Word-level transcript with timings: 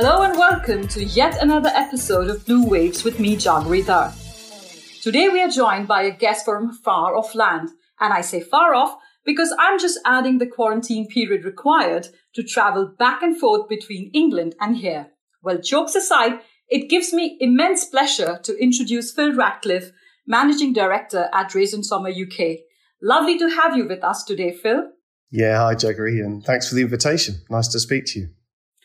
Hello 0.00 0.22
and 0.22 0.38
welcome 0.38 0.86
to 0.86 1.02
yet 1.02 1.42
another 1.42 1.70
episode 1.70 2.30
of 2.30 2.46
Blue 2.46 2.64
Waves 2.64 3.02
with 3.02 3.18
me, 3.18 3.34
Jaggery 3.34 3.84
Dar. 3.84 4.14
Today 5.02 5.28
we 5.28 5.42
are 5.42 5.48
joined 5.48 5.88
by 5.88 6.02
a 6.02 6.16
guest 6.16 6.44
from 6.44 6.72
far 6.72 7.16
off 7.16 7.34
land. 7.34 7.70
And 7.98 8.12
I 8.12 8.20
say 8.20 8.40
far 8.40 8.76
off 8.76 8.96
because 9.24 9.52
I'm 9.58 9.76
just 9.76 9.98
adding 10.04 10.38
the 10.38 10.46
quarantine 10.46 11.08
period 11.08 11.44
required 11.44 12.06
to 12.36 12.44
travel 12.44 12.94
back 12.96 13.24
and 13.24 13.36
forth 13.40 13.68
between 13.68 14.12
England 14.14 14.54
and 14.60 14.76
here. 14.76 15.08
Well, 15.42 15.58
jokes 15.58 15.96
aside, 15.96 16.42
it 16.68 16.88
gives 16.88 17.12
me 17.12 17.36
immense 17.40 17.84
pleasure 17.84 18.38
to 18.44 18.56
introduce 18.62 19.12
Phil 19.12 19.34
Ratcliffe, 19.34 19.90
Managing 20.28 20.72
Director 20.72 21.28
at 21.32 21.50
Drees 21.50 21.74
& 21.74 21.84
Sommer 21.84 22.10
UK. 22.10 22.58
Lovely 23.02 23.36
to 23.36 23.48
have 23.48 23.76
you 23.76 23.88
with 23.88 24.04
us 24.04 24.22
today, 24.22 24.52
Phil. 24.52 24.92
Yeah, 25.32 25.58
hi, 25.58 25.74
Jaggery, 25.74 26.24
and 26.24 26.44
thanks 26.44 26.68
for 26.68 26.76
the 26.76 26.82
invitation. 26.82 27.42
Nice 27.50 27.66
to 27.66 27.80
speak 27.80 28.04
to 28.06 28.20
you. 28.20 28.28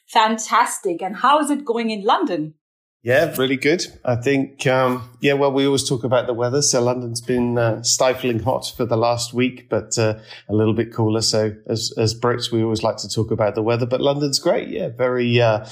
Fantastic. 0.08 1.02
And 1.02 1.18
how 1.18 1.40
is 1.40 1.50
it 1.50 1.66
going 1.66 1.90
in 1.90 2.04
London? 2.04 2.56
Yeah, 3.04 3.36
really 3.38 3.58
good. 3.58 3.86
I 4.06 4.16
think, 4.16 4.66
um, 4.66 5.10
yeah, 5.20 5.34
well, 5.34 5.52
we 5.52 5.66
always 5.66 5.88
talk 5.88 6.06
about 6.06 6.26
the 6.26 6.34
weather. 6.34 6.62
So 6.62 6.82
London's 6.82 7.20
been 7.20 7.58
uh, 7.58 7.84
stifling 7.84 8.40
hot 8.40 8.72
for 8.78 8.86
the 8.86 8.96
last 8.96 9.34
week, 9.34 9.68
but 9.70 9.98
uh, 9.98 10.20
a 10.48 10.54
little 10.54 10.74
bit 10.74 10.94
cooler. 10.94 11.22
So 11.22 11.54
as, 11.68 11.94
as 11.98 12.18
Brits, 12.18 12.50
we 12.50 12.64
always 12.64 12.82
like 12.82 12.96
to 12.98 13.10
talk 13.10 13.30
about 13.30 13.56
the 13.56 13.62
weather, 13.62 13.86
but 13.86 14.00
London's 14.00 14.40
great. 14.40 14.70
Yeah, 14.70 14.88
very, 14.88 15.42
uh, 15.42 15.66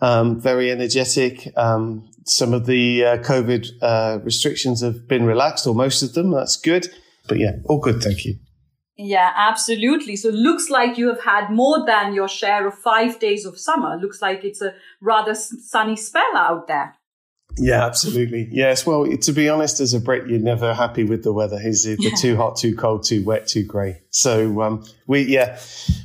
um, 0.00 0.40
very 0.40 0.70
energetic. 0.70 1.52
Um, 1.58 2.08
some 2.24 2.54
of 2.54 2.64
the 2.64 3.04
uh, 3.04 3.16
COVID 3.18 3.68
uh, 3.82 4.20
restrictions 4.22 4.80
have 4.80 5.06
been 5.06 5.26
relaxed, 5.26 5.66
or 5.66 5.74
most 5.74 6.02
of 6.02 6.14
them. 6.14 6.30
That's 6.30 6.56
good. 6.56 6.88
But 7.28 7.38
yeah, 7.38 7.56
all 7.66 7.80
good. 7.80 8.02
Thank 8.02 8.24
you. 8.24 8.36
Yeah, 9.04 9.32
absolutely. 9.34 10.14
So 10.14 10.28
looks 10.28 10.70
like 10.70 10.96
you 10.96 11.08
have 11.08 11.22
had 11.22 11.50
more 11.50 11.84
than 11.84 12.14
your 12.14 12.28
share 12.28 12.68
of 12.68 12.74
five 12.74 13.18
days 13.18 13.44
of 13.44 13.58
summer. 13.58 13.96
Looks 13.96 14.22
like 14.22 14.44
it's 14.44 14.62
a 14.62 14.74
rather 15.00 15.34
sunny 15.34 15.96
spell 15.96 16.36
out 16.36 16.68
there. 16.68 16.94
Yeah, 17.58 17.84
absolutely. 17.84 18.48
Yes. 18.50 18.86
Well, 18.86 19.04
to 19.16 19.32
be 19.32 19.48
honest, 19.48 19.80
as 19.80 19.92
a 19.92 20.00
Brit, 20.00 20.28
you're 20.28 20.38
never 20.38 20.72
happy 20.72 21.04
with 21.04 21.22
the 21.22 21.32
weather. 21.32 21.58
Is 21.62 21.84
it 21.84 22.00
yeah. 22.00 22.14
too 22.16 22.36
hot, 22.38 22.56
too 22.56 22.76
cold, 22.76 23.04
too 23.04 23.24
wet, 23.24 23.46
too 23.48 23.64
grey? 23.64 24.02
So, 24.10 24.62
um, 24.62 24.84
we, 25.06 25.22
yeah, 25.22 25.58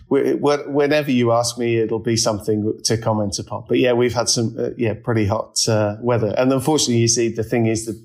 we, 0.10 0.34
whenever 0.34 1.12
you 1.12 1.32
ask 1.32 1.58
me, 1.58 1.78
it'll 1.78 2.00
be 2.00 2.18
something 2.18 2.80
to 2.84 2.98
comment 2.98 3.40
upon. 3.40 3.66
But 3.68 3.78
yeah, 3.78 3.94
we've 3.94 4.14
had 4.14 4.28
some, 4.28 4.56
uh, 4.60 4.72
yeah, 4.76 4.96
pretty 4.96 5.26
hot, 5.26 5.58
uh, 5.70 5.98
weather. 6.02 6.34
And 6.38 6.52
unfortunately, 6.52 6.98
you 6.98 7.08
see, 7.08 7.30
the 7.30 7.44
thing 7.44 7.68
is 7.68 7.86
that 7.86 7.98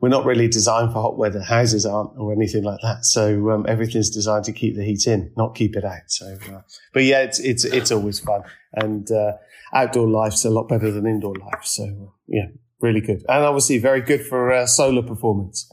we're 0.00 0.10
not 0.10 0.26
really 0.26 0.48
designed 0.48 0.92
for 0.92 1.00
hot 1.00 1.16
weather. 1.16 1.42
Houses 1.42 1.86
aren't 1.86 2.10
or 2.18 2.32
anything 2.32 2.64
like 2.64 2.80
that. 2.82 3.04
So 3.04 3.50
um, 3.50 3.66
everything's 3.68 4.10
designed 4.10 4.44
to 4.44 4.52
keep 4.52 4.76
the 4.76 4.84
heat 4.84 5.06
in, 5.06 5.32
not 5.36 5.54
keep 5.54 5.76
it 5.76 5.84
out. 5.84 6.08
So, 6.08 6.36
uh, 6.52 6.60
but 6.92 7.04
yeah, 7.04 7.22
it's 7.22 7.38
it's 7.40 7.64
it's 7.64 7.90
always 7.90 8.20
fun, 8.20 8.42
and 8.74 9.10
uh, 9.10 9.32
outdoor 9.74 10.08
life's 10.08 10.44
a 10.44 10.50
lot 10.50 10.68
better 10.68 10.90
than 10.90 11.06
indoor 11.06 11.34
life. 11.34 11.64
So 11.64 11.84
uh, 11.84 12.10
yeah, 12.28 12.46
really 12.80 13.00
good, 13.00 13.24
and 13.28 13.44
obviously 13.44 13.78
very 13.78 14.02
good 14.02 14.24
for 14.24 14.52
uh, 14.52 14.66
solar 14.66 15.02
performance 15.02 15.70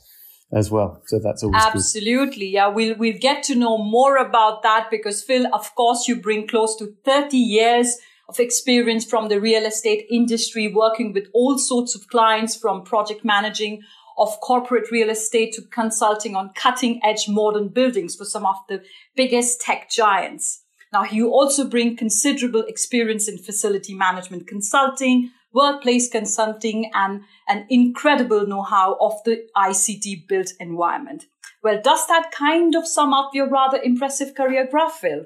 as 0.53 0.71
well. 0.71 1.01
So 1.07 1.19
that's 1.19 1.43
always 1.43 1.61
absolutely 1.61 2.45
good. 2.45 2.53
yeah. 2.53 2.67
We'll 2.67 2.95
we'll 2.95 3.19
get 3.19 3.43
to 3.43 3.55
know 3.55 3.77
more 3.77 4.15
about 4.17 4.63
that 4.63 4.87
because 4.89 5.21
Phil, 5.21 5.53
of 5.53 5.75
course, 5.75 6.07
you 6.07 6.15
bring 6.15 6.47
close 6.47 6.77
to 6.77 6.95
thirty 7.03 7.37
years 7.37 7.97
of 8.29 8.39
experience 8.39 9.03
from 9.03 9.27
the 9.27 9.41
real 9.41 9.65
estate 9.65 10.05
industry, 10.09 10.71
working 10.73 11.11
with 11.11 11.27
all 11.33 11.57
sorts 11.57 11.93
of 11.93 12.07
clients 12.07 12.55
from 12.55 12.83
project 12.83 13.25
managing 13.25 13.81
of 14.17 14.39
corporate 14.41 14.91
real 14.91 15.09
estate 15.09 15.53
to 15.53 15.61
consulting 15.61 16.35
on 16.35 16.51
cutting 16.55 16.99
edge 17.03 17.27
modern 17.27 17.69
buildings 17.69 18.15
for 18.15 18.25
some 18.25 18.45
of 18.45 18.55
the 18.69 18.83
biggest 19.15 19.61
tech 19.61 19.89
giants. 19.89 20.63
Now, 20.91 21.05
you 21.05 21.31
also 21.31 21.67
bring 21.67 21.97
considerable 21.97 22.61
experience 22.67 23.27
in 23.27 23.39
facility 23.39 23.95
management 23.95 24.47
consulting, 24.47 25.31
workplace 25.51 26.07
consulting, 26.07 26.91
and 26.93 27.21
an 27.47 27.65
incredible 27.69 28.45
know-how 28.45 28.97
of 29.01 29.13
the 29.25 29.47
ICT 29.57 30.27
built 30.27 30.51
environment. 30.59 31.25
Well, 31.63 31.81
does 31.81 32.05
that 32.07 32.31
kind 32.31 32.75
of 32.75 32.87
sum 32.87 33.13
up 33.13 33.31
your 33.33 33.49
rather 33.49 33.81
impressive 33.81 34.35
career 34.35 34.67
graph, 34.69 34.99
Phil? 34.99 35.25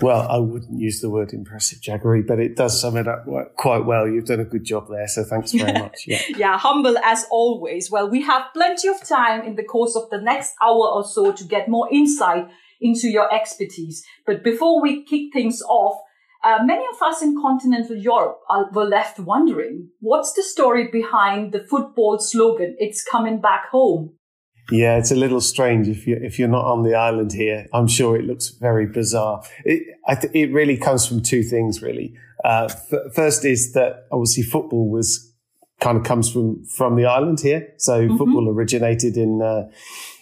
Well, 0.00 0.26
I 0.28 0.38
wouldn't 0.38 0.80
use 0.80 1.00
the 1.00 1.10
word 1.10 1.34
impressive, 1.34 1.80
Jaggery, 1.80 2.26
but 2.26 2.40
it 2.40 2.56
does 2.56 2.80
sum 2.80 2.96
it 2.96 3.06
up 3.06 3.26
quite 3.56 3.84
well. 3.84 4.08
You've 4.08 4.24
done 4.24 4.40
a 4.40 4.44
good 4.44 4.64
job 4.64 4.88
there, 4.88 5.06
so 5.06 5.22
thanks 5.22 5.52
very 5.52 5.72
much. 5.78 6.04
Yeah. 6.06 6.22
yeah, 6.36 6.58
humble 6.58 6.96
as 6.98 7.26
always. 7.30 7.90
Well, 7.90 8.08
we 8.08 8.22
have 8.22 8.44
plenty 8.54 8.88
of 8.88 9.06
time 9.06 9.42
in 9.42 9.56
the 9.56 9.64
course 9.64 9.94
of 9.94 10.08
the 10.10 10.20
next 10.20 10.54
hour 10.62 10.88
or 10.88 11.04
so 11.04 11.32
to 11.32 11.44
get 11.44 11.68
more 11.68 11.88
insight 11.92 12.48
into 12.80 13.08
your 13.08 13.32
expertise. 13.32 14.02
But 14.26 14.42
before 14.42 14.80
we 14.80 15.04
kick 15.04 15.32
things 15.32 15.60
off, 15.68 16.00
uh, 16.42 16.58
many 16.64 16.84
of 16.92 17.00
us 17.00 17.22
in 17.22 17.40
continental 17.40 17.96
Europe 17.96 18.40
are, 18.48 18.70
were 18.72 18.84
left 18.84 19.20
wondering, 19.20 19.90
what's 20.00 20.32
the 20.32 20.42
story 20.42 20.88
behind 20.90 21.52
the 21.52 21.64
football 21.64 22.18
slogan, 22.18 22.74
it's 22.78 23.04
coming 23.04 23.40
back 23.40 23.68
home? 23.70 24.14
Yeah, 24.72 24.96
it's 24.96 25.10
a 25.10 25.16
little 25.16 25.42
strange 25.42 25.86
if 25.86 26.06
you 26.06 26.18
if 26.22 26.38
you're 26.38 26.48
not 26.48 26.64
on 26.64 26.82
the 26.82 26.94
island 26.94 27.30
here. 27.32 27.68
I'm 27.74 27.86
sure 27.86 28.16
it 28.16 28.24
looks 28.24 28.48
very 28.48 28.86
bizarre. 28.86 29.42
It 29.66 29.82
th- 30.08 30.32
it 30.34 30.50
really 30.50 30.78
comes 30.78 31.06
from 31.06 31.20
two 31.20 31.42
things, 31.42 31.82
really. 31.82 32.14
Uh, 32.42 32.68
f- 32.70 33.12
first 33.14 33.44
is 33.44 33.74
that 33.74 34.06
obviously 34.10 34.44
football 34.44 34.88
was 34.90 35.30
kind 35.80 35.98
of 35.98 36.04
comes 36.04 36.32
from 36.32 36.64
from 36.64 36.96
the 36.96 37.04
island 37.04 37.40
here, 37.40 37.74
so 37.76 38.00
mm-hmm. 38.00 38.16
football 38.16 38.48
originated 38.48 39.18
in 39.18 39.42
uh, 39.42 39.68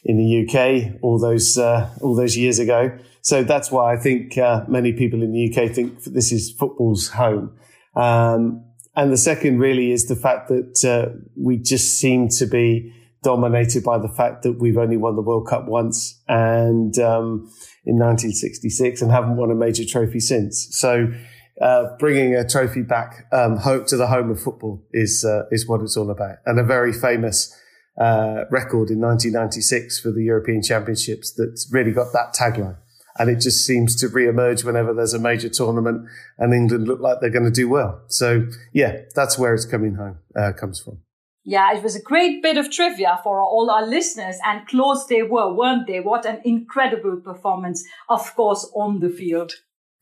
in 0.04 0.16
the 0.18 0.42
UK 0.42 1.00
all 1.00 1.20
those 1.20 1.56
uh, 1.56 1.88
all 2.00 2.16
those 2.16 2.36
years 2.36 2.58
ago. 2.58 2.90
So 3.22 3.44
that's 3.44 3.70
why 3.70 3.94
I 3.94 3.98
think 3.98 4.36
uh, 4.36 4.64
many 4.66 4.92
people 4.92 5.22
in 5.22 5.30
the 5.30 5.48
UK 5.48 5.70
think 5.70 6.02
this 6.02 6.32
is 6.32 6.50
football's 6.50 7.06
home. 7.10 7.52
Um, 7.94 8.64
and 8.96 9.12
the 9.12 9.16
second 9.16 9.60
really 9.60 9.92
is 9.92 10.08
the 10.08 10.16
fact 10.16 10.48
that 10.48 10.84
uh, 10.84 11.16
we 11.36 11.56
just 11.58 12.00
seem 12.00 12.28
to 12.30 12.46
be 12.46 12.92
dominated 13.22 13.84
by 13.84 13.98
the 13.98 14.08
fact 14.08 14.42
that 14.42 14.58
we've 14.60 14.78
only 14.78 14.96
won 14.96 15.16
the 15.16 15.22
World 15.22 15.46
Cup 15.46 15.66
once 15.66 16.20
and 16.28 16.98
um, 16.98 17.50
in 17.84 17.98
1966 17.98 19.02
and 19.02 19.10
haven't 19.10 19.36
won 19.36 19.50
a 19.50 19.54
major 19.54 19.84
trophy 19.84 20.20
since. 20.20 20.68
So 20.70 21.12
uh, 21.60 21.96
bringing 21.98 22.34
a 22.34 22.48
trophy 22.48 22.82
back 22.82 23.26
um, 23.32 23.58
home 23.58 23.84
to 23.86 23.96
the 23.96 24.06
home 24.06 24.30
of 24.30 24.40
football 24.40 24.82
is 24.92 25.24
uh, 25.24 25.42
is 25.50 25.68
what 25.68 25.82
it's 25.82 25.96
all 25.96 26.10
about, 26.10 26.36
and 26.46 26.58
a 26.58 26.64
very 26.64 26.92
famous 26.92 27.54
uh, 28.00 28.44
record 28.50 28.90
in 28.90 29.00
1996 29.00 30.00
for 30.00 30.10
the 30.10 30.24
European 30.24 30.62
Championships 30.62 31.32
that's 31.36 31.68
really 31.70 31.92
got 31.92 32.12
that 32.12 32.34
tagline. 32.34 32.78
And 33.18 33.28
it 33.28 33.40
just 33.40 33.66
seems 33.66 33.94
to 33.96 34.08
re-emerge 34.08 34.64
whenever 34.64 34.94
there's 34.94 35.12
a 35.12 35.18
major 35.18 35.50
tournament 35.50 36.08
and 36.38 36.54
England 36.54 36.88
look 36.88 37.00
like 37.00 37.20
they're 37.20 37.28
going 37.28 37.44
to 37.44 37.50
do 37.50 37.68
well. 37.68 38.00
So 38.06 38.46
yeah, 38.72 39.00
that's 39.14 39.38
where 39.38 39.52
it's 39.52 39.66
coming 39.66 39.96
home, 39.96 40.18
uh, 40.34 40.52
comes 40.52 40.80
from. 40.80 41.02
Yeah, 41.44 41.74
it 41.74 41.82
was 41.82 41.96
a 41.96 42.02
great 42.02 42.42
bit 42.42 42.58
of 42.58 42.70
trivia 42.70 43.18
for 43.22 43.40
all 43.40 43.70
our 43.70 43.86
listeners 43.86 44.36
and 44.44 44.66
close 44.68 45.06
they 45.06 45.22
were, 45.22 45.52
weren't 45.52 45.86
they? 45.86 46.00
What 46.00 46.26
an 46.26 46.40
incredible 46.44 47.16
performance, 47.16 47.82
of 48.08 48.34
course, 48.36 48.70
on 48.74 49.00
the 49.00 49.08
field. 49.08 49.52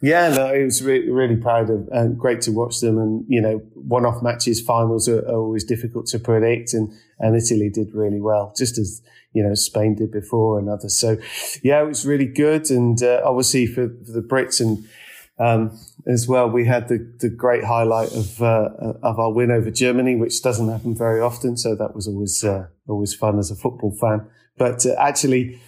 Yeah, 0.01 0.29
no, 0.29 0.53
it 0.53 0.65
was 0.65 0.83
re- 0.83 1.09
really 1.09 1.37
proud 1.37 1.71
of 1.71 1.89
and 1.91 2.19
great 2.19 2.41
to 2.43 2.53
watch 2.53 2.81
them. 2.81 2.99
And, 2.99 3.25
you 3.29 3.41
know, 3.41 3.59
one 3.75 4.05
off 4.05 4.23
matches, 4.23 4.61
finals 4.61 5.09
are, 5.09 5.21
are, 5.21 5.37
always 5.37 5.65
difficult 5.65 6.07
to 6.07 6.19
predict. 6.19 6.73
And, 6.73 6.93
and 7.19 7.37
Italy 7.37 7.69
did 7.69 7.95
really 7.95 8.21
well, 8.21 8.53
just 8.57 8.79
as, 8.79 9.03
you 9.33 9.43
know, 9.43 9.55
Spain 9.55 9.97
did 9.97 10.13
before 10.13 10.59
and 10.59 10.69
others. 10.69 10.99
So, 10.99 11.19
yeah, 11.63 11.83
it 11.83 11.87
was 11.87 12.07
really 12.07 12.27
good. 12.27 12.71
And 12.71 13.03
uh, 13.03 13.23
obviously 13.25 13.67
for, 13.67 13.89
for 13.89 14.13
the 14.13 14.23
Brits 14.23 14.61
and, 14.61 14.87
um, 15.39 15.79
as 16.07 16.27
well, 16.27 16.49
we 16.51 16.67
had 16.67 16.89
the, 16.89 16.99
the 17.21 17.29
great 17.29 17.65
highlight 17.65 18.13
of 18.13 18.43
uh, 18.43 18.71
of 19.03 19.19
our 19.19 19.33
win 19.33 19.51
over 19.51 19.71
Germany, 19.71 20.17
which 20.17 20.43
doesn't 20.43 20.69
happen 20.69 20.95
very 20.97 21.21
often. 21.21 21.57
So 21.57 21.77
that 21.77 21.95
was 21.95 22.09
always 22.09 22.43
uh, 22.43 22.67
always 22.89 23.15
fun 23.15 23.39
as 23.39 23.51
a 23.51 23.55
football 23.55 23.97
fan. 24.01 24.29
But 24.57 24.85
uh, 24.85 24.95
actually, 24.99 25.61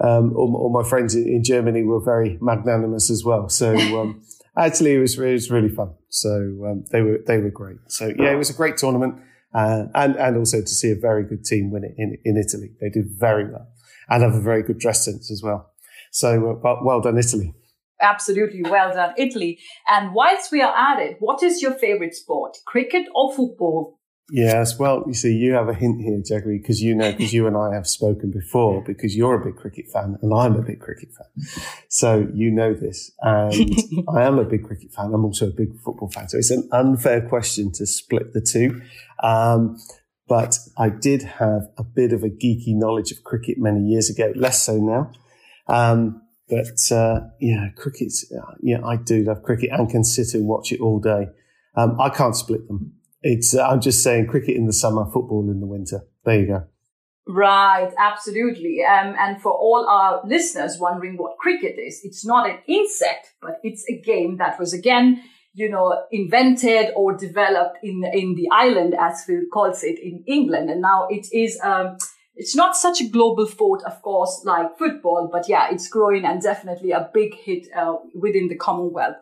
um, 0.00 0.36
all, 0.36 0.54
all, 0.56 0.70
my 0.70 0.88
friends 0.88 1.14
in 1.16 1.42
Germany 1.42 1.82
were 1.82 2.00
very 2.00 2.38
magnanimous 2.40 3.10
as 3.10 3.24
well. 3.24 3.48
So 3.48 3.74
um, 4.00 4.22
actually, 4.56 4.94
it 4.94 5.00
was, 5.00 5.18
it 5.18 5.32
was 5.32 5.50
really 5.50 5.70
fun. 5.70 5.94
So 6.08 6.30
um, 6.68 6.84
they 6.92 7.02
were 7.02 7.18
they 7.26 7.38
were 7.38 7.50
great. 7.50 7.78
So 7.88 8.12
yeah, 8.16 8.30
it 8.30 8.36
was 8.36 8.50
a 8.50 8.54
great 8.54 8.76
tournament, 8.76 9.16
uh, 9.52 9.86
and 9.94 10.14
and 10.16 10.36
also 10.36 10.60
to 10.60 10.68
see 10.68 10.92
a 10.92 10.96
very 10.96 11.24
good 11.24 11.44
team 11.44 11.72
win 11.72 11.82
it 11.82 11.94
in 11.98 12.16
in 12.24 12.36
Italy. 12.36 12.70
They 12.80 12.90
did 12.90 13.06
very 13.18 13.50
well 13.50 13.72
and 14.08 14.22
have 14.22 14.34
a 14.34 14.40
very 14.40 14.62
good 14.62 14.78
dress 14.78 15.04
sense 15.04 15.32
as 15.32 15.42
well. 15.42 15.72
So 16.12 16.50
uh, 16.50 16.60
well, 16.62 16.80
well 16.84 17.00
done, 17.00 17.18
Italy. 17.18 17.54
Absolutely 18.00 18.62
well 18.62 18.92
done, 18.92 19.14
Italy. 19.16 19.58
And 19.88 20.14
whilst 20.14 20.52
we 20.52 20.60
are 20.62 20.74
at 20.76 21.00
it, 21.00 21.16
what 21.18 21.42
is 21.42 21.62
your 21.62 21.74
favorite 21.74 22.14
sport, 22.14 22.56
cricket 22.66 23.06
or 23.14 23.34
football? 23.34 23.98
Yes, 24.28 24.76
well, 24.76 25.04
you 25.06 25.14
see, 25.14 25.32
you 25.32 25.52
have 25.52 25.68
a 25.68 25.74
hint 25.74 26.00
here, 26.00 26.18
Jaggery, 26.18 26.60
because 26.60 26.82
you 26.82 26.96
know, 26.96 27.12
because 27.12 27.32
you 27.32 27.46
and 27.46 27.56
I 27.56 27.72
have 27.74 27.86
spoken 27.86 28.32
before, 28.32 28.82
because 28.82 29.14
you're 29.14 29.40
a 29.40 29.44
big 29.44 29.54
cricket 29.54 29.86
fan 29.92 30.18
and 30.20 30.34
I'm 30.34 30.56
a 30.56 30.62
big 30.62 30.80
cricket 30.80 31.10
fan. 31.12 31.46
So 31.88 32.28
you 32.34 32.50
know 32.50 32.74
this. 32.74 33.12
And 33.20 33.54
I 34.08 34.24
am 34.24 34.40
a 34.40 34.44
big 34.44 34.64
cricket 34.64 34.92
fan. 34.92 35.14
I'm 35.14 35.24
also 35.24 35.46
a 35.46 35.52
big 35.52 35.78
football 35.84 36.10
fan. 36.10 36.28
So 36.28 36.38
it's 36.38 36.50
an 36.50 36.68
unfair 36.72 37.20
question 37.28 37.70
to 37.74 37.86
split 37.86 38.32
the 38.32 38.40
two. 38.40 38.82
Um, 39.22 39.78
but 40.28 40.58
I 40.76 40.88
did 40.88 41.22
have 41.22 41.68
a 41.78 41.84
bit 41.84 42.12
of 42.12 42.24
a 42.24 42.28
geeky 42.28 42.74
knowledge 42.74 43.12
of 43.12 43.22
cricket 43.22 43.58
many 43.58 43.80
years 43.80 44.10
ago, 44.10 44.32
less 44.34 44.60
so 44.60 44.76
now. 44.76 45.12
Um, 45.68 46.22
but 46.48 46.94
uh, 46.96 47.20
yeah, 47.40 47.68
cricket. 47.76 48.12
Uh, 48.32 48.54
yeah, 48.62 48.84
I 48.84 48.96
do 48.96 49.24
love 49.24 49.42
cricket 49.42 49.70
and 49.72 49.90
can 49.90 50.04
sit 50.04 50.34
and 50.34 50.46
watch 50.46 50.72
it 50.72 50.80
all 50.80 51.00
day. 51.00 51.28
Um, 51.76 52.00
I 52.00 52.08
can't 52.08 52.36
split 52.36 52.66
them. 52.68 52.94
It's, 53.22 53.54
uh, 53.54 53.66
I'm 53.66 53.80
just 53.80 54.02
saying 54.02 54.28
cricket 54.28 54.56
in 54.56 54.66
the 54.66 54.72
summer, 54.72 55.04
football 55.04 55.50
in 55.50 55.60
the 55.60 55.66
winter. 55.66 56.02
There 56.24 56.38
you 56.38 56.46
go. 56.46 56.64
Right, 57.28 57.92
absolutely. 57.98 58.84
Um, 58.84 59.16
and 59.18 59.42
for 59.42 59.50
all 59.50 59.86
our 59.88 60.22
listeners 60.24 60.78
wondering 60.78 61.16
what 61.16 61.38
cricket 61.38 61.76
is, 61.76 62.00
it's 62.04 62.24
not 62.24 62.48
an 62.48 62.58
insect, 62.68 63.34
but 63.42 63.58
it's 63.64 63.84
a 63.90 64.00
game 64.00 64.36
that 64.36 64.60
was 64.60 64.72
again, 64.72 65.20
you 65.52 65.68
know, 65.68 66.04
invented 66.12 66.92
or 66.94 67.16
developed 67.16 67.78
in 67.82 68.04
in 68.12 68.36
the 68.36 68.48
island, 68.52 68.94
as 68.98 69.24
Phil 69.24 69.42
calls 69.52 69.82
it, 69.82 69.98
in 69.98 70.22
England, 70.28 70.70
and 70.70 70.80
now 70.80 71.08
it 71.10 71.26
is. 71.32 71.58
Um, 71.64 71.96
it's 72.36 72.54
not 72.54 72.76
such 72.76 73.00
a 73.00 73.08
global 73.08 73.46
sport, 73.46 73.82
of 73.84 74.00
course, 74.02 74.42
like 74.44 74.78
football, 74.78 75.28
but 75.32 75.48
yeah, 75.48 75.68
it's 75.70 75.88
growing 75.88 76.24
and 76.24 76.42
definitely 76.42 76.90
a 76.92 77.10
big 77.12 77.34
hit 77.34 77.66
uh, 77.74 77.96
within 78.14 78.48
the 78.48 78.56
Commonwealth. 78.56 79.16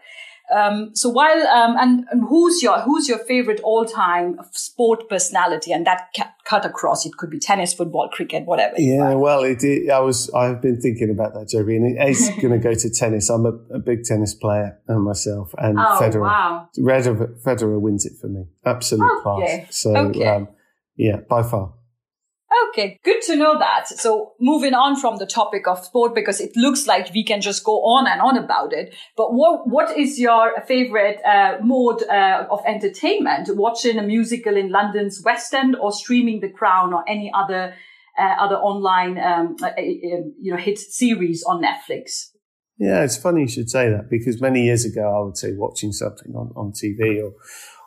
Um, 0.54 0.94
so 0.94 1.08
while 1.08 1.46
um, 1.46 1.76
and, 1.78 2.04
and, 2.10 2.22
who's 2.28 2.62
your 2.62 2.78
who's 2.82 3.08
your 3.08 3.16
favorite 3.16 3.60
all 3.64 3.86
time 3.86 4.38
sport 4.52 5.08
personality? 5.08 5.72
And 5.72 5.86
that 5.86 6.14
cut 6.44 6.66
across. 6.66 7.06
It 7.06 7.16
could 7.16 7.30
be 7.30 7.38
tennis, 7.38 7.72
football, 7.72 8.10
cricket, 8.12 8.44
whatever. 8.44 8.74
Yeah, 8.76 9.14
well, 9.14 9.42
it, 9.42 9.64
it, 9.64 9.90
I 9.90 10.00
was 10.00 10.28
I've 10.34 10.60
been 10.60 10.82
thinking 10.82 11.08
about 11.08 11.32
that, 11.32 11.48
Joby, 11.48 11.76
and 11.76 11.96
it's 11.98 12.28
going 12.42 12.50
to 12.50 12.58
go 12.58 12.74
to 12.74 12.90
tennis. 12.90 13.30
I'm 13.30 13.46
a, 13.46 13.54
a, 13.74 13.78
big 13.78 14.04
tennis 14.04 14.34
player 14.34 14.78
uh, 14.86 14.98
myself, 14.98 15.54
and 15.56 15.78
oh, 15.78 15.98
Federer. 15.98 16.20
Wow. 16.20 16.68
Federer, 16.78 17.42
Federer 17.42 17.80
wins 17.80 18.04
it 18.04 18.12
for 18.20 18.28
me. 18.28 18.44
Absolute 18.66 19.22
class. 19.22 19.66
So 19.70 19.96
okay. 19.96 20.26
um, 20.26 20.48
yeah, 20.96 21.20
by 21.28 21.42
far. 21.42 21.72
Okay, 22.74 22.98
good 23.04 23.22
to 23.22 23.36
know 23.36 23.56
that. 23.56 23.86
So 23.86 24.32
moving 24.40 24.74
on 24.74 24.96
from 24.96 25.18
the 25.18 25.26
topic 25.26 25.68
of 25.68 25.84
sport, 25.84 26.12
because 26.12 26.40
it 26.40 26.56
looks 26.56 26.88
like 26.88 27.14
we 27.14 27.22
can 27.22 27.40
just 27.40 27.62
go 27.62 27.76
on 27.84 28.08
and 28.08 28.20
on 28.20 28.36
about 28.36 28.72
it. 28.72 28.92
But 29.16 29.32
what 29.32 29.68
what 29.68 29.96
is 29.96 30.18
your 30.18 30.60
favorite 30.66 31.20
uh, 31.24 31.58
mode 31.62 32.02
uh, 32.02 32.46
of 32.50 32.60
entertainment? 32.66 33.48
Watching 33.52 33.96
a 33.98 34.02
musical 34.02 34.56
in 34.56 34.70
London's 34.70 35.22
West 35.24 35.54
End, 35.54 35.76
or 35.76 35.92
streaming 35.92 36.40
The 36.40 36.48
Crown, 36.48 36.92
or 36.92 37.08
any 37.08 37.30
other 37.32 37.74
uh, 38.18 38.34
other 38.40 38.56
online 38.56 39.18
um, 39.18 39.54
uh, 39.62 39.66
uh, 39.66 39.80
you 39.80 40.52
know 40.52 40.56
hit 40.56 40.78
series 40.78 41.44
on 41.44 41.62
Netflix? 41.62 42.30
Yeah, 42.76 43.04
it's 43.04 43.16
funny 43.16 43.42
you 43.42 43.48
should 43.48 43.70
say 43.70 43.88
that 43.88 44.10
because 44.10 44.40
many 44.40 44.64
years 44.64 44.84
ago 44.84 45.02
I 45.02 45.24
would 45.24 45.36
say 45.36 45.52
watching 45.52 45.92
something 45.92 46.34
on, 46.34 46.50
on 46.56 46.72
TV 46.72 47.22
or 47.22 47.34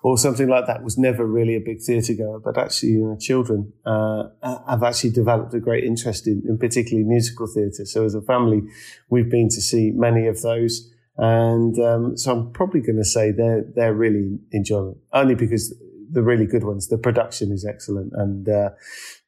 or 0.04 0.18
something 0.18 0.48
like 0.48 0.68
that 0.68 0.84
was 0.84 0.98
never 0.98 1.26
really 1.26 1.56
a 1.56 1.60
big 1.60 1.82
theatre 1.82 2.14
goer, 2.14 2.40
but 2.40 2.58
actually, 2.58 2.90
you 2.90 3.06
know, 3.06 3.18
children 3.20 3.74
uh, 3.86 4.24
have 4.68 4.84
actually 4.84 5.10
developed 5.10 5.54
a 5.54 5.60
great 5.60 5.84
interest 5.84 6.28
in, 6.28 6.44
in 6.48 6.58
particularly 6.58 7.08
musical 7.08 7.48
theatre. 7.48 7.86
So 7.86 8.06
as 8.06 8.16
a 8.16 8.22
family, 8.22 8.62
we've 9.10 9.30
been 9.30 9.50
to 9.50 9.62
see 9.62 9.92
many 9.94 10.28
of 10.28 10.42
those, 10.42 10.92
and 11.18 11.78
um, 11.80 12.18
so 12.18 12.32
I'm 12.32 12.52
probably 12.52 12.82
going 12.82 12.98
to 12.98 13.06
say 13.06 13.32
they're 13.32 13.66
they're 13.76 13.96
really 13.96 14.40
enjoyable, 14.54 15.02
only 15.14 15.36
because 15.36 15.76
the 16.12 16.24
really 16.24 16.46
good 16.46 16.64
ones, 16.64 16.88
the 16.88 16.98
production 16.98 17.52
is 17.52 17.66
excellent, 17.66 18.14
and 18.16 18.48
uh, 18.48 18.70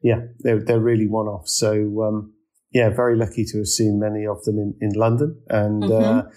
yeah, 0.02 0.22
they're 0.40 0.64
they're 0.64 0.80
really 0.80 1.08
one 1.08 1.28
off. 1.28 1.48
So 1.48 2.04
um, 2.04 2.34
yeah, 2.72 2.90
very 2.90 3.18
lucky 3.18 3.44
to 3.46 3.58
have 3.58 3.68
seen 3.68 4.00
many 4.00 4.26
of 4.28 4.44
them 4.44 4.60
in 4.60 4.76
in 4.80 4.92
London, 4.94 5.42
and 5.50 5.84
mm-hmm. 5.84 6.20
uh, 6.20 6.32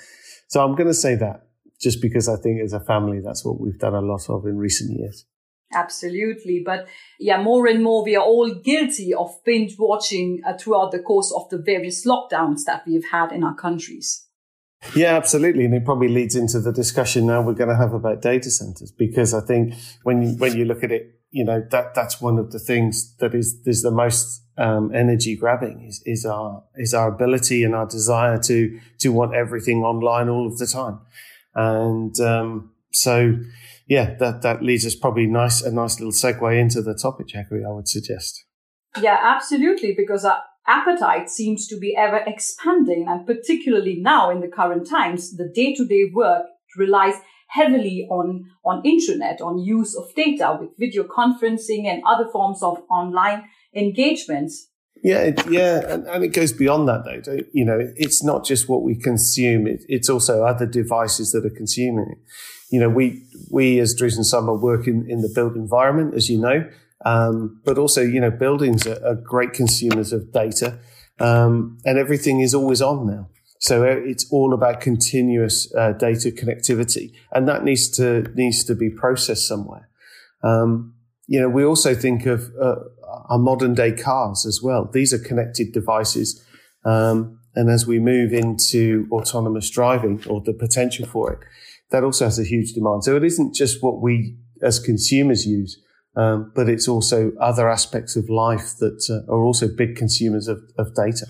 so 0.49 0.65
I'm 0.65 0.75
going 0.75 0.89
to 0.89 0.95
say 0.95 1.15
that 1.17 1.47
just 1.83 2.01
because 2.01 2.29
I 2.29 2.37
think 2.37 2.61
as 2.63 2.73
a 2.73 2.81
family, 2.81 3.21
that's 3.21 3.45
what 3.45 3.61
we've 3.61 3.79
done 3.79 3.95
a 3.95 4.01
lot 4.01 4.29
of 4.29 4.47
in 4.47 4.57
recent 4.57 4.99
years. 4.99 5.27
Absolutely. 5.75 6.63
But 6.65 6.87
yeah, 7.19 7.43
more 7.43 7.67
and 7.67 7.83
more 7.83 8.05
we 8.05 8.17
are 8.17 8.25
all 8.25 8.55
guilty 8.55 9.15
of 9.15 9.31
binge 9.45 9.77
watching 9.79 10.43
uh, 10.47 10.57
throughout 10.59 10.93
the 10.93 10.99
course 10.99 11.33
of 11.35 11.49
the 11.51 11.59
various 11.59 12.07
lockdowns 12.07 12.65
that 12.67 12.85
we've 12.87 13.09
had 13.11 13.33
in 13.33 13.43
our 13.43 13.55
countries. 13.55 14.27
Yeah, 14.95 15.17
absolutely. 15.17 15.65
And 15.65 15.75
it 15.75 15.85
probably 15.85 16.09
leads 16.09 16.35
into 16.35 16.61
the 16.61 16.73
discussion 16.73 17.27
now 17.27 17.41
we're 17.41 17.55
going 17.55 17.71
to 17.71 17.77
have 17.77 17.95
about 17.95 18.21
data 18.21 18.51
centers 18.51 18.91
because 18.91 19.33
I 19.33 19.41
think 19.41 19.75
when 20.03 20.23
you, 20.23 20.31
when 20.37 20.57
you 20.57 20.65
look 20.65 20.83
at 20.83 20.91
it, 20.91 21.21
you 21.31 21.45
know, 21.45 21.65
that, 21.71 21.95
that's 21.95 22.21
one 22.21 22.39
of 22.39 22.51
the 22.51 22.59
things 22.59 23.17
that 23.17 23.35
is, 23.35 23.59
is 23.65 23.83
the 23.83 23.91
most 23.91 24.43
um, 24.59 24.93
energy 24.95 25.37
grabbing 25.37 25.87
is, 25.87 26.03
is 26.05 26.27
our, 26.27 26.65
is 26.77 26.93
our 26.93 27.09
ability 27.09 27.65
and 27.65 27.75
our 27.75 27.87
desire 27.87 28.39
to, 28.39 28.79
to 28.99 29.09
want 29.11 29.35
everything 29.35 29.83
online 29.83 30.29
all 30.29 30.47
of 30.47 30.59
the 30.59 30.67
time. 30.67 30.99
And 31.55 32.19
um, 32.21 32.73
so, 32.93 33.39
yeah, 33.87 34.15
that, 34.15 34.43
that 34.43 34.63
leads 34.63 34.87
us 34.87 34.95
probably 34.95 35.27
nice 35.27 35.63
a 35.63 35.73
nice 35.73 35.99
little 36.01 36.13
segue 36.13 36.59
into 36.59 36.83
the 36.83 36.95
topic, 36.95 37.29
Jackie, 37.29 37.65
I 37.67 37.73
would 37.73 37.89
suggest. 37.89 38.45
Yeah, 39.01 39.19
absolutely, 39.23 39.95
because 39.97 40.25
our 40.25 40.43
appetite 40.67 41.29
seems 41.31 41.67
to 41.69 41.79
be 41.79 41.97
ever 41.97 42.23
expanding, 42.27 43.07
and 43.09 43.27
particularly 43.27 43.97
now 44.01 44.31
in 44.31 44.41
the 44.41 44.49
current 44.49 44.89
times, 44.89 45.37
the 45.37 45.51
day-to-day 45.55 46.11
work 46.13 46.47
relies 46.77 47.15
heavily 47.49 48.07
on 48.11 48.45
on 48.65 48.83
internet, 48.85 49.41
on 49.41 49.59
use 49.59 49.95
of 49.97 50.15
data 50.15 50.57
with 50.59 50.71
video 50.79 51.05
conferencing 51.05 51.87
and 51.87 52.03
other 52.07 52.27
forms 52.31 52.63
of 52.63 52.83
online 52.91 53.45
engagements. 53.75 54.69
Yeah, 55.03 55.19
it, 55.23 55.51
yeah, 55.51 55.81
and, 55.89 56.07
and, 56.07 56.23
it 56.23 56.29
goes 56.29 56.53
beyond 56.53 56.89
that, 56.89 57.05
though. 57.05 57.39
You 57.53 57.65
know, 57.65 57.93
it's 57.97 58.23
not 58.23 58.45
just 58.45 58.69
what 58.69 58.83
we 58.83 58.95
consume; 58.95 59.67
it, 59.67 59.83
it's 59.89 60.09
also 60.09 60.45
other 60.45 60.65
devices 60.65 61.33
that 61.33 61.45
are 61.45 61.51
consuming 61.51 62.07
it. 62.13 62.19
You 62.71 62.79
know, 62.79 62.89
we 62.89 63.25
we 63.51 63.81
as 63.81 63.97
Drees 64.01 64.23
Sommer 64.25 64.57
work 64.57 64.87
in, 64.87 65.11
in 65.11 65.21
the 65.21 65.29
built 65.35 65.57
environment, 65.57 66.15
as 66.15 66.31
you 66.31 66.41
know, 66.41 66.71
um, 67.05 67.61
but 67.65 67.79
also 67.79 68.01
you 68.01 68.21
know, 68.21 68.31
buildings 68.31 68.87
are, 68.87 69.05
are 69.05 69.17
great 69.17 69.53
consumers 69.53 70.13
of 70.13 70.33
data, 70.33 70.79
um, 71.19 71.79
and 71.85 71.99
everything 71.99 72.41
is 72.41 72.55
always 72.55 72.81
on 72.81 73.05
now. 73.05 73.29
So 73.59 73.83
uh, 73.83 73.97
it's 74.05 74.27
all 74.31 74.55
about 74.55 74.81
continuous 74.81 75.73
uh, 75.75 75.93
data 75.93 76.31
connectivity, 76.31 77.13
and 77.33 77.49
that 77.49 77.65
needs 77.65 77.91
to 77.97 78.23
needs 78.35 78.63
to 78.65 78.77
be 78.77 78.89
processed 78.89 79.49
somewhere. 79.49 79.89
Um, 80.45 80.95
you 81.27 81.41
know, 81.41 81.49
we 81.49 81.65
also 81.65 81.95
think 81.95 82.27
of 82.27 82.53
uh, 82.61 82.77
our 83.29 83.39
modern 83.39 83.75
day 83.75 83.93
cars 83.93 84.47
as 84.47 84.61
well. 84.63 84.89
These 84.93 85.13
are 85.13 85.19
connected 85.19 85.73
devices. 85.73 86.45
Um, 86.85 87.39
and 87.55 87.71
as 87.71 87.87
we 87.87 87.99
move 87.99 88.33
into 88.33 89.07
autonomous 89.13 89.71
driving 89.71 90.23
or 90.27 90.41
the 90.41 90.55
potential 90.55 91.07
for 91.07 91.33
it, 91.33 91.39
that 91.91 92.05
also 92.05 92.25
has 92.25 92.39
a 92.39 92.45
huge 92.45 92.73
demand. 92.73 93.05
So 93.05 93.17
it 93.17 93.25
isn't 93.25 93.55
just 93.55 93.83
what 93.83 94.01
we 94.01 94.37
as 94.63 94.79
consumers 94.79 95.47
use, 95.47 95.81
um, 96.17 96.53
but 96.55 96.69
it's 96.69 96.89
also 96.89 97.33
other 97.41 97.69
aspects 97.69 98.17
of 98.17 98.29
life 98.31 98.77
that 98.79 99.07
uh, 99.11 99.31
are 99.33 99.43
also 99.43 99.69
big 99.69 99.97
consumers 99.97 100.49
of, 100.49 100.59
of 100.79 100.95
data. 100.95 101.27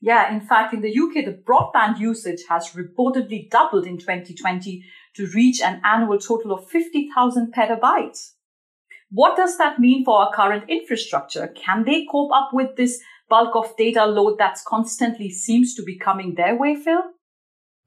Yeah, 0.00 0.34
in 0.34 0.40
fact, 0.40 0.74
in 0.74 0.80
the 0.80 0.90
UK, 0.90 1.24
the 1.24 1.42
broadband 1.46 2.00
usage 2.00 2.40
has 2.48 2.70
reportedly 2.72 3.48
doubled 3.48 3.86
in 3.86 3.98
2020 3.98 4.84
to 5.14 5.28
reach 5.32 5.60
an 5.60 5.80
annual 5.84 6.18
total 6.18 6.52
of 6.52 6.68
50,000 6.68 7.54
petabytes. 7.56 8.32
What 9.12 9.36
does 9.36 9.58
that 9.58 9.78
mean 9.78 10.04
for 10.04 10.18
our 10.18 10.32
current 10.32 10.64
infrastructure? 10.68 11.48
Can 11.48 11.84
they 11.84 12.06
cope 12.10 12.32
up 12.32 12.50
with 12.52 12.76
this 12.76 12.98
bulk 13.28 13.54
of 13.54 13.76
data 13.76 14.06
load 14.06 14.38
that's 14.38 14.64
constantly 14.66 15.28
seems 15.30 15.74
to 15.74 15.82
be 15.82 15.98
coming 15.98 16.34
their 16.34 16.56
way, 16.56 16.76
Phil? 16.76 17.02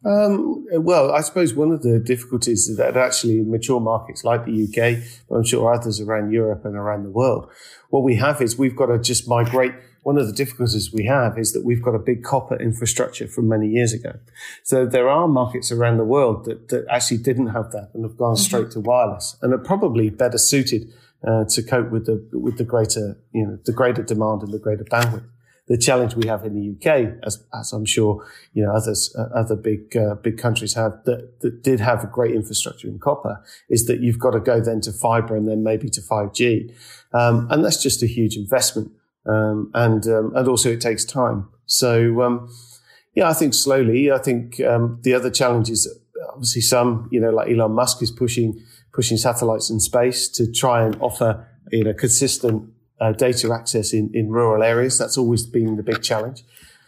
Um, 0.05 0.65
well, 0.71 1.11
I 1.11 1.21
suppose 1.21 1.55
one 1.55 1.71
of 1.71 1.81
the 1.81 1.97
difficulties 1.97 2.67
is 2.67 2.77
that 2.77 2.95
actually 2.95 3.41
mature 3.41 3.79
markets 3.79 4.23
like 4.23 4.45
the 4.45 4.65
UK, 4.65 5.03
but 5.27 5.37
I'm 5.37 5.43
sure 5.43 5.73
others 5.73 5.99
around 5.99 6.31
Europe 6.31 6.63
and 6.63 6.75
around 6.75 7.03
the 7.03 7.09
world, 7.09 7.49
what 7.89 8.03
we 8.03 8.15
have 8.17 8.39
is 8.39 8.55
we've 8.55 8.75
got 8.75 8.87
to 8.87 8.99
just 8.99 9.27
migrate. 9.27 9.73
One 10.03 10.19
of 10.19 10.27
the 10.27 10.33
difficulties 10.33 10.93
we 10.93 11.05
have 11.05 11.39
is 11.39 11.53
that 11.53 11.65
we've 11.65 11.81
got 11.81 11.95
a 11.95 11.99
big 11.99 12.23
copper 12.23 12.55
infrastructure 12.55 13.27
from 13.27 13.47
many 13.47 13.67
years 13.67 13.91
ago. 13.93 14.19
So 14.61 14.85
there 14.85 15.09
are 15.09 15.27
markets 15.27 15.71
around 15.71 15.97
the 15.97 16.03
world 16.03 16.45
that, 16.45 16.69
that 16.69 16.85
actually 16.91 17.17
didn't 17.17 17.47
have 17.47 17.71
that 17.71 17.89
and 17.95 18.03
have 18.03 18.15
gone 18.15 18.35
mm-hmm. 18.35 18.43
straight 18.43 18.69
to 18.71 18.81
wireless 18.81 19.37
and 19.41 19.51
are 19.51 19.57
probably 19.57 20.11
better 20.11 20.37
suited 20.37 20.93
uh, 21.27 21.45
to 21.49 21.63
cope 21.63 21.91
with 21.91 22.05
the 22.05 22.27
with 22.33 22.57
the 22.57 22.63
greater 22.63 23.17
you 23.33 23.45
know 23.45 23.57
the 23.65 23.71
greater 23.73 24.03
demand 24.03 24.43
and 24.43 24.53
the 24.53 24.59
greater 24.59 24.83
bandwidth. 24.83 25.25
The 25.67 25.79
challenge 25.79 26.13
we 26.13 26.27
have 26.27 26.45
in 26.45 26.53
the 26.53 26.75
UK, 26.75 27.17
as, 27.23 27.43
as 27.51 27.73
I'm 27.73 27.85
sure 27.85 28.23
you 28.53 28.63
know 28.63 28.71
others 28.71 29.15
uh, 29.17 29.35
other 29.35 29.55
big 29.55 29.97
uh, 29.97 30.13
big 30.15 30.37
countries 30.37 30.75
have 30.75 31.03
that, 31.05 31.39
that 31.41 31.63
did 31.63 31.79
have 31.79 32.03
a 32.03 32.07
great 32.07 32.35
infrastructure 32.35 32.87
in 32.87 32.99
copper, 32.99 33.43
is 33.67 33.87
that 33.87 33.99
you've 33.99 34.19
got 34.19 34.31
to 34.31 34.39
go 34.39 34.61
then 34.61 34.79
to 34.81 34.91
fibre 34.91 35.35
and 35.35 35.47
then 35.47 35.63
maybe 35.63 35.89
to 35.89 36.01
5G, 36.01 36.71
um, 37.13 37.47
and 37.49 37.65
that's 37.65 37.81
just 37.81 38.03
a 38.03 38.05
huge 38.05 38.37
investment, 38.37 38.91
um, 39.25 39.71
and 39.73 40.07
um, 40.07 40.33
and 40.35 40.47
also 40.47 40.69
it 40.69 40.81
takes 40.81 41.03
time. 41.03 41.47
So 41.65 42.21
um, 42.21 42.47
yeah, 43.15 43.27
I 43.27 43.33
think 43.33 43.55
slowly. 43.55 44.11
I 44.11 44.19
think 44.19 44.59
um, 44.61 44.99
the 45.01 45.15
other 45.15 45.31
challenges, 45.31 45.87
obviously, 46.31 46.61
some 46.61 47.09
you 47.11 47.19
know 47.19 47.31
like 47.31 47.49
Elon 47.49 47.71
Musk 47.71 48.03
is 48.03 48.11
pushing 48.11 48.61
pushing 48.95 49.17
satellites 49.17 49.69
in 49.69 49.79
space 49.79 50.29
to 50.29 50.51
try 50.51 50.85
and 50.85 50.95
offer 51.01 51.45
you 51.71 51.83
know 51.83 51.93
consistent 51.93 52.71
uh, 53.01 53.11
data 53.11 53.51
access 53.53 53.93
in, 53.93 54.09
in 54.13 54.29
rural 54.29 54.63
areas. 54.63 54.97
That's 54.97 55.17
always 55.17 55.45
been 55.45 55.75
the 55.75 55.83
big 55.83 56.01
challenge. 56.01 56.43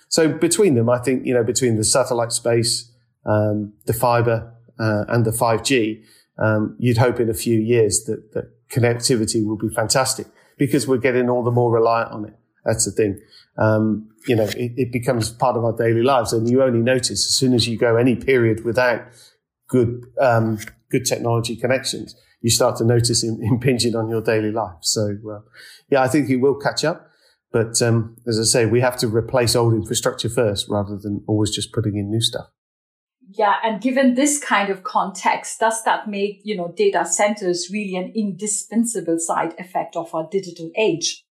So 0.09 0.29
between 0.29 0.75
them, 0.75 0.89
I 0.89 0.99
think 0.99 1.25
you 1.25 1.33
know 1.33 1.43
between 1.43 1.75
the 1.75 1.83
satellite 1.83 2.31
space, 2.31 2.91
um, 3.25 3.73
the 3.85 3.93
fiber, 3.93 4.53
uh, 4.79 5.05
and 5.09 5.25
the 5.25 5.31
5G, 5.31 6.03
um, 6.37 6.75
you'd 6.79 6.97
hope 6.97 7.19
in 7.19 7.29
a 7.29 7.33
few 7.33 7.59
years 7.59 8.05
that, 8.05 8.33
that 8.33 8.69
connectivity 8.69 9.45
will 9.45 9.57
be 9.57 9.69
fantastic 9.69 10.27
because 10.57 10.87
we're 10.87 10.97
getting 10.97 11.29
all 11.29 11.43
the 11.43 11.51
more 11.51 11.71
reliant 11.71 12.11
on 12.11 12.25
it. 12.25 12.33
That's 12.65 12.85
the 12.85 12.91
thing. 12.91 13.19
Um, 13.57 14.09
you 14.27 14.35
know, 14.35 14.43
it, 14.43 14.73
it, 14.77 14.91
becomes 14.91 15.31
part 15.31 15.55
of 15.55 15.63
our 15.63 15.75
daily 15.75 16.03
lives, 16.03 16.31
and 16.31 16.47
you 16.49 16.61
only 16.61 16.79
notice 16.79 17.25
as 17.25 17.35
soon 17.35 17.53
as 17.53 17.67
you 17.67 17.77
go 17.77 17.95
any 17.95 18.15
period 18.15 18.63
without 18.63 19.01
good 19.67 20.05
um, 20.19 20.59
good 20.89 21.05
technology 21.05 21.55
connections, 21.55 22.15
you 22.41 22.49
start 22.49 22.77
to 22.77 22.85
notice 22.85 23.23
impinging 23.41 23.95
on 23.95 24.09
your 24.09 24.21
daily 24.21 24.51
life. 24.51 24.77
So, 24.81 25.17
uh, 25.29 25.39
yeah, 25.89 26.01
I 26.01 26.07
think 26.07 26.29
it 26.29 26.37
will 26.37 26.55
catch 26.55 26.83
up. 26.83 27.09
But 27.51 27.81
um, 27.81 28.17
as 28.27 28.39
I 28.39 28.43
say, 28.43 28.65
we 28.65 28.81
have 28.81 28.97
to 28.97 29.07
replace 29.07 29.55
old 29.55 29.73
infrastructure 29.73 30.29
first 30.29 30.67
rather 30.69 30.97
than 30.97 31.23
always 31.27 31.49
just 31.51 31.71
putting 31.71 31.97
in 31.97 32.09
new 32.09 32.21
stuff. 32.21 32.47
Yeah, 33.29 33.55
and 33.63 33.81
given 33.81 34.13
this 34.13 34.39
kind 34.39 34.69
of 34.69 34.83
context, 34.83 35.59
does 35.59 35.83
that 35.83 36.07
make, 36.07 36.41
you 36.43 36.55
know, 36.55 36.73
data 36.75 37.05
centers 37.05 37.69
really 37.71 37.95
an 37.95 38.13
indispensable 38.15 39.19
side 39.19 39.53
effect 39.59 39.95
of 39.95 40.13
our 40.15 40.27
digital 40.31 40.71
age? 40.77 41.25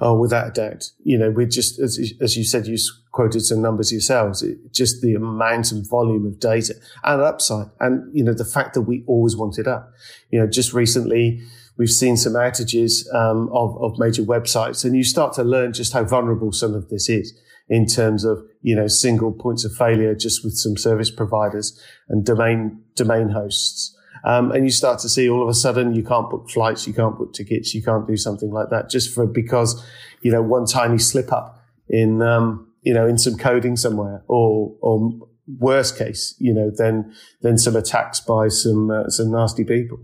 Oh, 0.00 0.18
without 0.18 0.48
a 0.48 0.50
doubt. 0.50 0.90
You 1.02 1.18
know, 1.18 1.30
we 1.30 1.46
just, 1.46 1.78
as, 1.78 1.98
as 2.20 2.36
you 2.36 2.44
said, 2.44 2.66
you 2.66 2.78
quoted 3.14 3.42
some 3.42 3.62
numbers 3.62 3.92
yourselves, 3.92 4.42
it, 4.42 4.58
just 4.72 5.00
the 5.00 5.14
amount 5.14 5.70
and 5.70 5.88
volume 5.88 6.26
of 6.26 6.40
data 6.40 6.74
and 7.04 7.22
upside. 7.22 7.68
And, 7.78 8.12
you 8.12 8.24
know, 8.24 8.34
the 8.34 8.44
fact 8.44 8.74
that 8.74 8.82
we 8.82 9.04
always 9.06 9.36
want 9.36 9.56
it 9.56 9.68
up. 9.68 9.92
You 10.30 10.40
know, 10.40 10.48
just 10.48 10.72
recently, 10.72 11.40
we've 11.78 11.92
seen 11.92 12.16
some 12.16 12.32
outages 12.32 13.06
um, 13.14 13.48
of, 13.52 13.80
of 13.80 14.00
major 14.00 14.24
websites 14.24 14.84
and 14.84 14.96
you 14.96 15.04
start 15.04 15.32
to 15.34 15.44
learn 15.44 15.72
just 15.72 15.92
how 15.92 16.02
vulnerable 16.02 16.50
some 16.50 16.74
of 16.74 16.88
this 16.88 17.08
is 17.08 17.38
in 17.68 17.86
terms 17.86 18.24
of, 18.24 18.44
you 18.62 18.74
know, 18.74 18.88
single 18.88 19.30
points 19.30 19.64
of 19.64 19.72
failure 19.76 20.16
just 20.16 20.42
with 20.42 20.54
some 20.54 20.76
service 20.76 21.12
providers 21.12 21.80
and 22.08 22.26
domain, 22.26 22.82
domain 22.96 23.28
hosts. 23.28 23.96
Um, 24.24 24.50
and 24.50 24.64
you 24.64 24.72
start 24.72 24.98
to 25.00 25.08
see 25.08 25.28
all 25.28 25.40
of 25.40 25.48
a 25.48 25.54
sudden 25.54 25.94
you 25.94 26.02
can't 26.02 26.28
book 26.28 26.50
flights, 26.50 26.84
you 26.88 26.94
can't 26.94 27.16
book 27.16 27.32
tickets, 27.32 27.76
you 27.76 27.82
can't 27.82 28.08
do 28.08 28.16
something 28.16 28.50
like 28.50 28.70
that 28.70 28.90
just 28.90 29.14
for 29.14 29.24
because, 29.24 29.84
you 30.20 30.32
know, 30.32 30.42
one 30.42 30.66
tiny 30.66 30.98
slip 30.98 31.32
up 31.32 31.62
in, 31.88 32.20
um, 32.20 32.72
you 32.84 32.94
know, 32.94 33.06
in 33.06 33.18
some 33.18 33.36
coding 33.36 33.76
somewhere 33.76 34.22
or, 34.28 34.74
or 34.80 35.10
worst 35.58 35.98
case, 35.98 36.34
you 36.38 36.54
know, 36.54 36.70
then, 36.70 37.12
then 37.42 37.58
some 37.58 37.76
attacks 37.76 38.20
by 38.20 38.48
some, 38.48 38.90
uh, 38.90 39.08
some 39.08 39.30
nasty 39.30 39.64
people. 39.64 39.98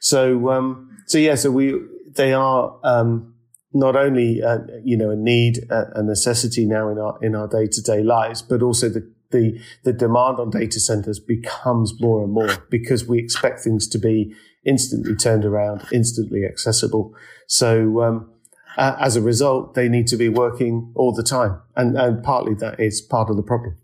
So, 0.00 0.50
um, 0.50 0.90
so 1.06 1.18
yeah, 1.18 1.34
so 1.34 1.50
we, 1.50 1.74
they 2.14 2.32
are, 2.32 2.78
um, 2.84 3.34
not 3.72 3.96
only, 3.96 4.42
uh, 4.42 4.58
you 4.82 4.96
know, 4.96 5.10
a 5.10 5.16
need, 5.16 5.66
a 5.70 6.02
necessity 6.02 6.64
now 6.64 6.88
in 6.88 6.98
our, 6.98 7.18
in 7.22 7.34
our 7.34 7.48
day 7.48 7.66
to 7.66 7.82
day 7.82 8.02
lives, 8.02 8.40
but 8.40 8.62
also 8.62 8.88
the, 8.88 9.10
the, 9.30 9.60
the 9.84 9.92
demand 9.92 10.40
on 10.40 10.48
data 10.48 10.80
centers 10.80 11.20
becomes 11.20 11.92
more 12.00 12.24
and 12.24 12.32
more 12.32 12.64
because 12.70 13.06
we 13.06 13.18
expect 13.18 13.60
things 13.60 13.86
to 13.88 13.98
be 13.98 14.34
instantly 14.64 15.14
turned 15.14 15.44
around, 15.44 15.84
instantly 15.92 16.44
accessible. 16.46 17.14
So, 17.46 18.02
um, 18.02 18.30
uh, 18.78 18.96
as 19.00 19.16
a 19.16 19.20
result, 19.20 19.74
they 19.74 19.88
need 19.88 20.06
to 20.06 20.16
be 20.16 20.28
working 20.28 20.92
all 20.94 21.12
the 21.12 21.22
time. 21.22 21.60
And, 21.76 21.98
and 21.98 22.22
partly 22.22 22.54
that 22.54 22.78
is 22.78 23.00
part 23.00 23.28
of 23.28 23.36
the 23.36 23.42
problem. 23.42 23.76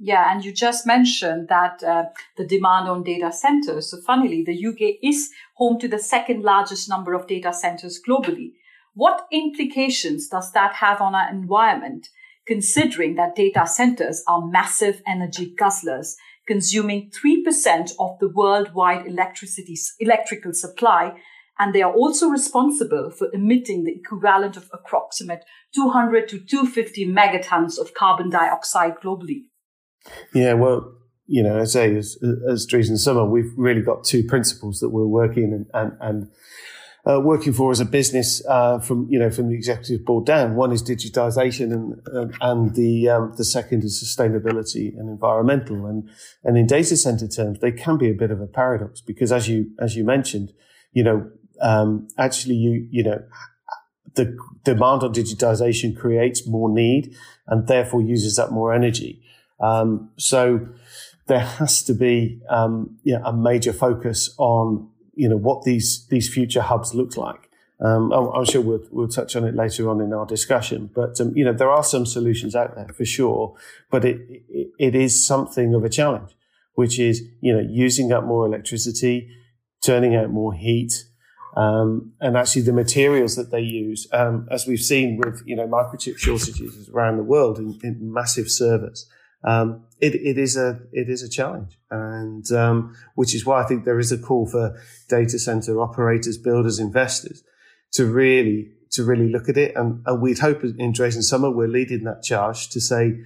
Yeah, 0.00 0.30
and 0.30 0.44
you 0.44 0.52
just 0.52 0.86
mentioned 0.86 1.48
that 1.48 1.82
uh, 1.84 2.06
the 2.36 2.44
demand 2.44 2.88
on 2.88 3.04
data 3.04 3.32
centers. 3.32 3.90
So, 3.90 4.00
funnily, 4.04 4.42
the 4.42 4.66
UK 4.66 4.96
is 5.02 5.30
home 5.54 5.78
to 5.78 5.88
the 5.88 6.00
second 6.00 6.42
largest 6.42 6.88
number 6.88 7.14
of 7.14 7.28
data 7.28 7.52
centers 7.52 8.00
globally. 8.06 8.54
What 8.94 9.26
implications 9.30 10.28
does 10.28 10.52
that 10.52 10.74
have 10.74 11.00
on 11.00 11.14
our 11.14 11.30
environment, 11.30 12.08
considering 12.44 13.14
that 13.14 13.36
data 13.36 13.66
centers 13.68 14.24
are 14.26 14.44
massive 14.44 15.00
energy 15.06 15.54
guzzlers, 15.58 16.14
consuming 16.46 17.10
3% 17.10 17.92
of 17.98 18.18
the 18.18 18.28
worldwide 18.28 19.06
electricity, 19.06 19.76
electrical 20.00 20.52
supply, 20.52 21.14
and 21.58 21.74
they 21.74 21.82
are 21.82 21.92
also 21.92 22.28
responsible 22.28 23.10
for 23.10 23.28
emitting 23.32 23.84
the 23.84 23.92
equivalent 23.92 24.56
of 24.56 24.68
approximate 24.72 25.44
200 25.74 26.28
to 26.28 26.38
250 26.38 27.06
megatons 27.06 27.78
of 27.78 27.94
carbon 27.94 28.30
dioxide 28.30 28.94
globally. 29.02 29.44
Yeah, 30.34 30.54
well, 30.54 30.92
you 31.26 31.42
know, 31.42 31.58
as 31.58 31.74
I 31.74 31.86
say, 31.86 31.96
as, 31.96 32.18
as 32.48 32.66
Drees 32.66 32.96
Sommer, 32.98 33.24
we've 33.24 33.52
really 33.56 33.80
got 33.80 34.04
two 34.04 34.24
principles 34.24 34.80
that 34.80 34.90
we're 34.90 35.06
working 35.06 35.52
and, 35.52 35.66
and, 35.72 35.96
and 36.00 36.30
uh, 37.06 37.20
working 37.20 37.52
for 37.52 37.70
as 37.70 37.80
a 37.80 37.84
business 37.84 38.44
uh, 38.46 38.78
from 38.78 39.06
you 39.10 39.18
know 39.18 39.30
from 39.30 39.48
the 39.48 39.54
executive 39.54 40.04
board 40.06 40.24
down. 40.24 40.54
One 40.54 40.72
is 40.72 40.82
digitization, 40.82 41.72
and 41.72 42.00
uh, 42.14 42.34
and 42.40 42.74
the 42.74 43.10
um, 43.10 43.34
the 43.36 43.44
second 43.44 43.84
is 43.84 44.02
sustainability 44.02 44.98
and 44.98 45.10
environmental. 45.10 45.86
And 45.86 46.08
and 46.44 46.56
in 46.56 46.66
data 46.66 46.96
center 46.96 47.28
terms, 47.28 47.58
they 47.60 47.72
can 47.72 47.98
be 47.98 48.10
a 48.10 48.14
bit 48.14 48.30
of 48.30 48.40
a 48.40 48.46
paradox 48.46 49.00
because 49.00 49.32
as 49.32 49.48
you 49.48 49.72
as 49.78 49.96
you 49.96 50.04
mentioned, 50.04 50.52
you 50.92 51.04
know, 51.04 51.30
um, 51.60 52.08
actually 52.18 52.56
you 52.56 52.86
you 52.90 53.02
know 53.02 53.22
the 54.14 54.36
demand 54.64 55.02
on 55.02 55.12
digitization 55.12 55.96
creates 55.96 56.46
more 56.46 56.68
need 56.68 57.14
and 57.46 57.66
therefore 57.66 58.00
uses 58.00 58.38
up 58.38 58.50
more 58.52 58.72
energy. 58.72 59.22
Um, 59.60 60.10
so 60.16 60.68
there 61.26 61.40
has 61.40 61.82
to 61.84 61.94
be 61.94 62.40
um, 62.48 62.98
yeah, 63.02 63.20
a 63.24 63.32
major 63.32 63.72
focus 63.72 64.34
on 64.38 64.90
you 65.14 65.28
know 65.28 65.36
what 65.36 65.62
these 65.62 66.06
these 66.08 66.32
future 66.32 66.62
hubs 66.62 66.94
look 66.94 67.16
like. 67.16 67.50
Um, 67.80 68.12
I'm, 68.12 68.44
sure 68.44 68.62
we'll, 68.62 68.84
we'll 68.92 69.08
touch 69.08 69.34
on 69.34 69.44
it 69.44 69.54
later 69.54 69.90
on 69.90 70.00
in 70.00 70.12
our 70.12 70.24
discussion, 70.24 70.90
but 70.94 71.20
um, 71.20 71.36
you 71.36 71.44
know 71.44 71.52
there 71.52 71.70
are 71.70 71.82
some 71.82 72.06
solutions 72.06 72.54
out 72.54 72.76
there 72.76 72.88
for 72.88 73.04
sure, 73.04 73.56
but 73.90 74.04
it, 74.04 74.20
it, 74.48 74.68
it 74.78 74.94
is 74.94 75.26
something 75.26 75.74
of 75.74 75.84
a 75.84 75.88
challenge, 75.88 76.30
which 76.74 76.98
is 76.98 77.22
you 77.40 77.52
know 77.52 77.66
using 77.68 78.12
up 78.12 78.24
more 78.24 78.46
electricity, 78.46 79.28
turning 79.82 80.14
out 80.14 80.30
more 80.30 80.54
heat, 80.54 81.04
um, 81.56 82.12
and 82.20 82.36
actually 82.36 82.62
the 82.62 82.72
materials 82.72 83.36
that 83.36 83.50
they 83.50 83.60
use, 83.60 84.08
um, 84.12 84.48
as 84.50 84.66
we've 84.66 84.80
seen 84.80 85.18
with 85.18 85.42
you 85.46 85.56
know 85.56 85.66
microchip 85.66 86.18
shortages 86.18 86.88
around 86.90 87.16
the 87.16 87.22
world 87.22 87.58
in, 87.58 87.78
in 87.82 88.12
massive 88.12 88.50
servers 88.50 89.08
um, 89.44 89.84
it, 90.00 90.14
it 90.14 90.38
is 90.38 90.56
a 90.56 90.80
it 90.92 91.08
is 91.10 91.22
a 91.22 91.28
challenge, 91.28 91.78
and 91.90 92.50
um, 92.52 92.96
which 93.14 93.34
is 93.34 93.44
why 93.44 93.62
I 93.62 93.66
think 93.66 93.84
there 93.84 93.98
is 93.98 94.10
a 94.10 94.18
call 94.18 94.46
for 94.46 94.80
data 95.08 95.38
center 95.38 95.80
operators, 95.80 96.38
builders, 96.38 96.78
investors 96.78 97.42
to 97.92 98.06
really 98.06 98.70
to 98.92 99.04
really 99.04 99.28
look 99.28 99.48
at 99.48 99.58
it. 99.58 99.76
And, 99.76 100.02
and 100.06 100.22
we'd 100.22 100.38
hope 100.38 100.64
in 100.64 100.92
Drees 100.92 101.20
& 101.22 101.22
Sommer 101.22 101.50
we're 101.50 101.68
leading 101.68 102.04
that 102.04 102.22
charge 102.22 102.70
to 102.70 102.80
say, 102.80 103.06
you 103.06 103.24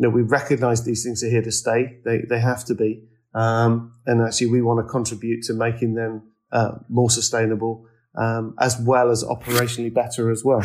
know, 0.00 0.08
we 0.08 0.22
recognise 0.22 0.84
these 0.84 1.04
things 1.04 1.22
are 1.22 1.30
here 1.30 1.42
to 1.42 1.52
stay. 1.52 1.98
They 2.04 2.22
they 2.28 2.40
have 2.40 2.64
to 2.64 2.74
be, 2.74 3.04
um, 3.32 3.92
and 4.06 4.22
actually 4.22 4.48
we 4.48 4.60
want 4.60 4.84
to 4.84 4.90
contribute 4.90 5.44
to 5.44 5.54
making 5.54 5.94
them 5.94 6.32
uh, 6.54 6.78
more 6.88 7.10
sustainable 7.10 7.86
um, 8.16 8.54
as 8.60 8.80
well 8.80 9.10
as 9.10 9.24
operationally 9.24 9.92
better 9.92 10.30
as 10.30 10.42
well. 10.44 10.64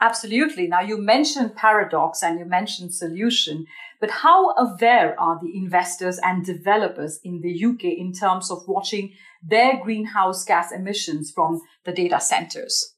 Absolutely. 0.00 0.68
Now 0.68 0.80
you 0.80 0.96
mentioned 0.96 1.56
paradox 1.56 2.22
and 2.22 2.38
you 2.38 2.44
mentioned 2.44 2.94
solution, 2.94 3.66
but 4.00 4.10
how 4.10 4.54
aware 4.56 5.18
are 5.20 5.38
the 5.42 5.50
investors 5.54 6.18
and 6.22 6.44
developers 6.44 7.18
in 7.24 7.40
the 7.40 7.64
UK 7.64 7.84
in 7.98 8.12
terms 8.12 8.50
of 8.50 8.62
watching 8.68 9.12
their 9.42 9.80
greenhouse 9.82 10.44
gas 10.44 10.72
emissions 10.72 11.32
from 11.34 11.60
the 11.84 11.92
data 11.92 12.20
centers? 12.20 12.94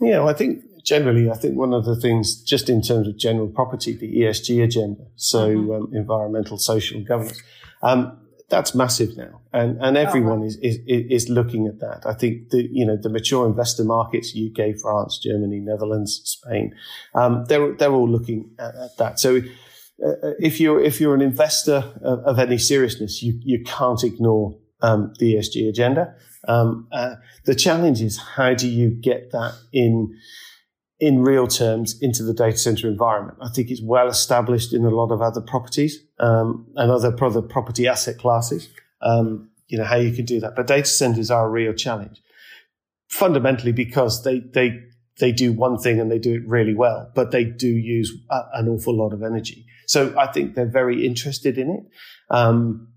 Yeah, 0.00 0.18
well, 0.18 0.30
I 0.30 0.32
think 0.32 0.64
generally, 0.84 1.30
I 1.30 1.34
think 1.34 1.56
one 1.56 1.72
of 1.72 1.84
the 1.84 1.94
things, 1.94 2.42
just 2.42 2.68
in 2.68 2.82
terms 2.82 3.06
of 3.06 3.16
general 3.16 3.48
property, 3.48 3.96
the 3.96 4.12
ESG 4.12 4.64
agenda, 4.64 5.04
so 5.14 5.48
mm-hmm. 5.48 5.70
um, 5.70 5.90
environmental, 5.94 6.58
social, 6.58 7.02
governance, 7.04 7.40
um, 7.82 8.18
that's 8.52 8.74
massive 8.74 9.16
now, 9.16 9.40
and 9.52 9.80
and 9.80 9.96
everyone 9.96 10.44
is, 10.44 10.56
is 10.58 10.78
is 10.86 11.28
looking 11.30 11.66
at 11.66 11.80
that. 11.80 12.02
I 12.06 12.12
think 12.12 12.50
the 12.50 12.68
you 12.70 12.86
know 12.86 12.98
the 13.00 13.08
mature 13.08 13.46
investor 13.46 13.82
markets, 13.82 14.36
UK, 14.36 14.76
France, 14.80 15.18
Germany, 15.18 15.58
Netherlands, 15.58 16.20
Spain, 16.24 16.74
um, 17.14 17.46
they're 17.48 17.74
they're 17.74 17.92
all 17.92 18.08
looking 18.08 18.50
at, 18.58 18.74
at 18.76 18.96
that. 18.98 19.18
So. 19.18 19.40
Uh, 20.04 20.32
if 20.40 20.58
you're 20.58 20.82
if 20.82 21.00
you're 21.00 21.14
an 21.14 21.20
investor 21.20 21.84
of, 22.02 22.18
of, 22.24 22.38
any 22.40 22.58
seriousness, 22.58 23.22
you 23.22 23.38
you 23.44 23.62
can't 23.62 24.02
ignore 24.02 24.58
um, 24.80 25.12
the 25.20 25.34
ESG 25.34 25.68
agenda. 25.68 26.16
Um, 26.48 26.88
uh, 26.90 27.16
the 27.44 27.54
challenge 27.54 28.02
is 28.02 28.18
how 28.18 28.54
do 28.54 28.68
you 28.68 28.90
get 28.90 29.30
that 29.30 29.54
in 29.72 30.18
in 31.02 31.20
real 31.20 31.48
terms 31.48 32.00
into 32.00 32.22
the 32.22 32.32
data 32.32 32.56
center 32.56 32.86
environment. 32.86 33.36
I 33.42 33.48
think 33.48 33.72
it's 33.72 33.82
well 33.82 34.06
established 34.06 34.72
in 34.72 34.84
a 34.84 34.90
lot 34.90 35.10
of 35.10 35.20
other 35.20 35.40
properties 35.40 35.98
um, 36.20 36.64
and 36.76 36.92
other, 36.92 37.10
property 37.10 37.88
asset 37.88 38.18
classes. 38.18 38.68
Um, 39.00 39.50
you 39.66 39.78
know 39.78 39.84
how 39.84 39.96
you 39.96 40.12
can 40.12 40.24
do 40.24 40.38
that, 40.38 40.54
but 40.54 40.68
data 40.68 40.86
centers 40.86 41.28
are 41.28 41.46
a 41.46 41.50
real 41.50 41.72
challenge, 41.72 42.22
fundamentally 43.08 43.72
because 43.72 44.22
they 44.22 44.38
they 44.54 44.80
they 45.18 45.32
do 45.32 45.52
one 45.52 45.76
thing 45.76 45.98
and 45.98 46.08
they 46.08 46.20
do 46.20 46.34
it 46.34 46.46
really 46.46 46.74
well, 46.74 47.10
but 47.16 47.32
they 47.32 47.44
do 47.44 47.66
use 47.66 48.16
a, 48.30 48.42
an 48.54 48.68
awful 48.68 48.96
lot 48.96 49.12
of 49.12 49.24
energy. 49.24 49.66
So 49.88 50.14
I 50.16 50.28
think 50.30 50.54
they're 50.54 50.66
very 50.66 51.04
interested 51.04 51.58
in 51.58 51.68
it. 51.70 51.82
Um, 52.30 52.92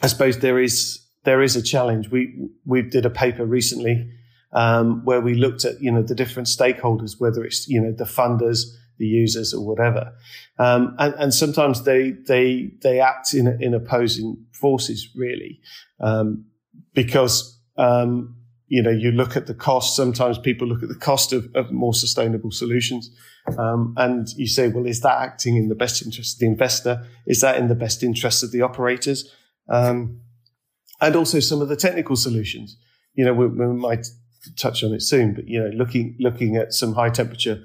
I 0.00 0.06
suppose 0.06 0.38
there 0.38 0.60
is 0.60 1.04
there 1.24 1.42
is 1.42 1.56
a 1.56 1.62
challenge. 1.62 2.08
We 2.08 2.50
we 2.64 2.82
did 2.82 3.04
a 3.04 3.10
paper 3.10 3.44
recently 3.44 4.12
um, 4.52 5.04
where 5.04 5.20
we 5.20 5.34
looked 5.34 5.64
at 5.64 5.80
you 5.80 5.90
know 5.90 6.02
the 6.02 6.14
different 6.14 6.48
stakeholders, 6.48 7.18
whether 7.18 7.44
it's 7.44 7.68
you 7.68 7.80
know 7.80 7.92
the 7.92 8.04
funders, 8.04 8.64
the 8.98 9.06
users, 9.06 9.54
or 9.54 9.66
whatever, 9.66 10.12
um, 10.58 10.94
and, 10.98 11.14
and, 11.14 11.34
sometimes 11.34 11.84
they 11.84 12.10
they 12.10 12.72
they 12.82 13.00
act 13.00 13.34
in 13.34 13.46
in 13.60 13.74
opposing 13.74 14.44
forces 14.52 15.08
really, 15.16 15.60
um, 16.00 16.44
because 16.94 17.58
um, 17.78 18.36
you 18.68 18.82
know 18.82 18.90
you 18.90 19.10
look 19.10 19.36
at 19.36 19.46
the 19.46 19.54
cost. 19.54 19.96
Sometimes 19.96 20.38
people 20.38 20.68
look 20.68 20.82
at 20.82 20.88
the 20.88 20.94
cost 20.94 21.32
of, 21.32 21.48
of 21.54 21.72
more 21.72 21.94
sustainable 21.94 22.50
solutions. 22.50 23.10
Um, 23.58 23.94
and 23.96 24.28
you 24.36 24.46
say, 24.46 24.68
well, 24.68 24.86
is 24.86 25.00
that 25.00 25.20
acting 25.20 25.56
in 25.56 25.68
the 25.68 25.74
best 25.74 26.00
interest 26.04 26.36
of 26.36 26.38
the 26.38 26.46
investor? 26.46 27.04
Is 27.26 27.40
that 27.40 27.56
in 27.56 27.66
the 27.66 27.74
best 27.74 28.04
interest 28.04 28.44
of 28.44 28.52
the 28.52 28.62
operators? 28.62 29.28
Um, 29.68 30.20
and 31.00 31.16
also 31.16 31.40
some 31.40 31.60
of 31.60 31.68
the 31.68 31.76
technical 31.76 32.14
solutions. 32.14 32.76
You 33.14 33.24
know, 33.24 33.34
we, 33.34 33.48
we 33.48 33.66
might 33.66 34.06
touch 34.56 34.82
on 34.84 34.92
it 34.92 35.02
soon, 35.02 35.34
but 35.34 35.46
you 35.46 35.60
know, 35.60 35.70
looking 35.74 36.16
looking 36.20 36.56
at 36.56 36.72
some 36.72 36.94
high 36.94 37.10
temperature 37.10 37.62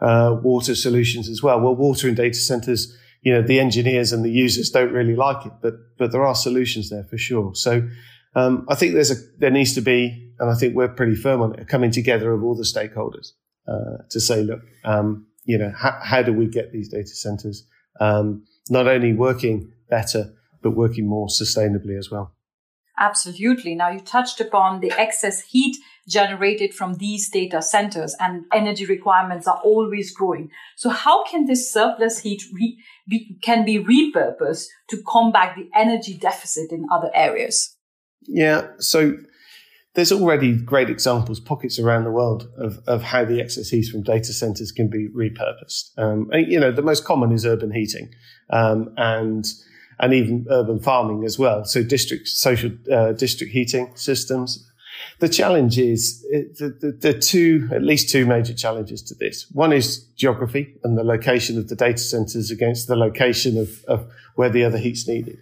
uh, 0.00 0.36
water 0.42 0.74
solutions 0.74 1.28
as 1.28 1.42
well. 1.42 1.60
Well, 1.60 1.74
water 1.74 2.08
in 2.08 2.14
data 2.14 2.38
centers, 2.38 2.96
you 3.22 3.32
know, 3.32 3.42
the 3.42 3.60
engineers 3.60 4.12
and 4.12 4.24
the 4.24 4.30
users 4.30 4.70
don't 4.70 4.92
really 4.92 5.16
like 5.16 5.46
it, 5.46 5.52
but 5.62 5.74
but 5.98 6.12
there 6.12 6.24
are 6.24 6.34
solutions 6.34 6.90
there 6.90 7.04
for 7.04 7.18
sure. 7.18 7.54
So 7.54 7.88
um, 8.34 8.66
I 8.68 8.74
think 8.74 8.94
there's 8.94 9.10
a 9.10 9.16
there 9.38 9.50
needs 9.50 9.74
to 9.74 9.80
be, 9.80 10.32
and 10.38 10.50
I 10.50 10.54
think 10.54 10.74
we're 10.74 10.88
pretty 10.88 11.14
firm 11.14 11.42
on 11.42 11.58
it, 11.58 11.68
coming 11.68 11.90
together 11.90 12.32
of 12.32 12.44
all 12.44 12.54
the 12.54 12.64
stakeholders 12.64 13.32
uh, 13.66 14.02
to 14.10 14.20
say, 14.20 14.42
look, 14.42 14.60
um, 14.84 15.26
you 15.44 15.58
know, 15.58 15.72
how, 15.76 15.98
how, 16.02 16.22
do 16.22 16.32
we 16.32 16.46
get 16.46 16.72
these 16.72 16.88
data 16.88 17.08
centers 17.08 17.66
um, 18.00 18.44
not 18.70 18.86
only 18.86 19.12
working 19.12 19.72
better 19.88 20.32
but 20.62 20.70
working 20.70 21.06
more 21.06 21.28
sustainably 21.28 21.98
as 21.98 22.10
well. 22.10 22.34
Absolutely. 23.00 23.74
Now 23.74 23.90
you 23.90 24.00
touched 24.00 24.40
upon 24.40 24.80
the 24.80 24.92
excess 24.92 25.42
heat 25.42 25.76
generated 26.08 26.74
from 26.74 26.94
these 26.94 27.30
data 27.30 27.60
centers 27.62 28.16
and 28.18 28.44
energy 28.52 28.86
requirements 28.86 29.46
are 29.46 29.60
always 29.62 30.12
growing. 30.12 30.50
So 30.76 30.88
how 30.88 31.24
can 31.24 31.46
this 31.46 31.72
surplus 31.72 32.18
heat 32.20 32.42
re- 32.52 32.78
be, 33.06 33.38
can 33.42 33.64
be 33.64 33.78
repurposed 33.78 34.66
to 34.90 35.02
combat 35.06 35.54
the 35.54 35.68
energy 35.78 36.16
deficit 36.18 36.72
in 36.72 36.86
other 36.90 37.10
areas? 37.14 37.76
Yeah. 38.26 38.68
So 38.78 39.16
there's 39.94 40.12
already 40.12 40.56
great 40.56 40.90
examples, 40.90 41.40
pockets 41.40 41.78
around 41.78 42.04
the 42.04 42.10
world 42.10 42.48
of, 42.58 42.78
of 42.86 43.02
how 43.02 43.24
the 43.24 43.40
excess 43.40 43.68
heat 43.68 43.86
from 43.86 44.02
data 44.02 44.32
centers 44.32 44.72
can 44.72 44.88
be 44.88 45.08
repurposed. 45.08 45.90
Um, 45.98 46.28
and, 46.32 46.50
you 46.50 46.58
know, 46.58 46.72
the 46.72 46.82
most 46.82 47.04
common 47.04 47.32
is 47.32 47.44
urban 47.44 47.72
heating. 47.72 48.10
Um, 48.50 48.94
and 48.96 49.44
and 50.00 50.14
even 50.14 50.46
urban 50.50 50.78
farming 50.78 51.24
as 51.24 51.38
well. 51.38 51.64
So 51.64 51.82
district 51.82 52.28
social 52.28 52.70
uh, 52.92 53.12
district 53.12 53.52
heating 53.52 53.92
systems. 53.94 54.64
The 55.20 55.28
challenge 55.28 55.78
is 55.78 56.22
the, 56.22 56.76
the, 56.80 56.92
the, 56.92 57.18
two, 57.18 57.68
at 57.72 57.82
least 57.82 58.10
two 58.10 58.26
major 58.26 58.52
challenges 58.52 59.00
to 59.02 59.14
this. 59.14 59.46
One 59.52 59.72
is 59.72 60.04
geography 60.16 60.74
and 60.82 60.98
the 60.98 61.04
location 61.04 61.56
of 61.56 61.68
the 61.68 61.76
data 61.76 61.98
centers 61.98 62.50
against 62.50 62.88
the 62.88 62.96
location 62.96 63.58
of, 63.58 63.84
of 63.86 64.10
where 64.34 64.50
the 64.50 64.64
other 64.64 64.78
heat's 64.78 65.06
needed. 65.06 65.38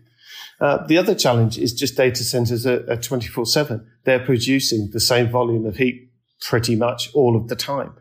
Uh, 0.61 0.87
the 0.87 0.97
other 0.97 1.15
challenge 1.15 1.59
is 1.59 1.73
just 1.73 1.97
data 1.97 2.25
centers 2.25 2.67
are, 2.67 2.97
24 2.97 3.47
7. 3.47 3.87
They're 4.05 4.25
producing 4.25 4.91
the 4.93 5.01
same 5.01 5.31
volume 5.31 5.67
of 5.67 5.77
heat 5.77 6.11
pretty 6.41 6.77
much 6.77 7.11
all 7.15 7.37
of 7.37 7.49
the 7.49 7.57
time. 7.57 7.93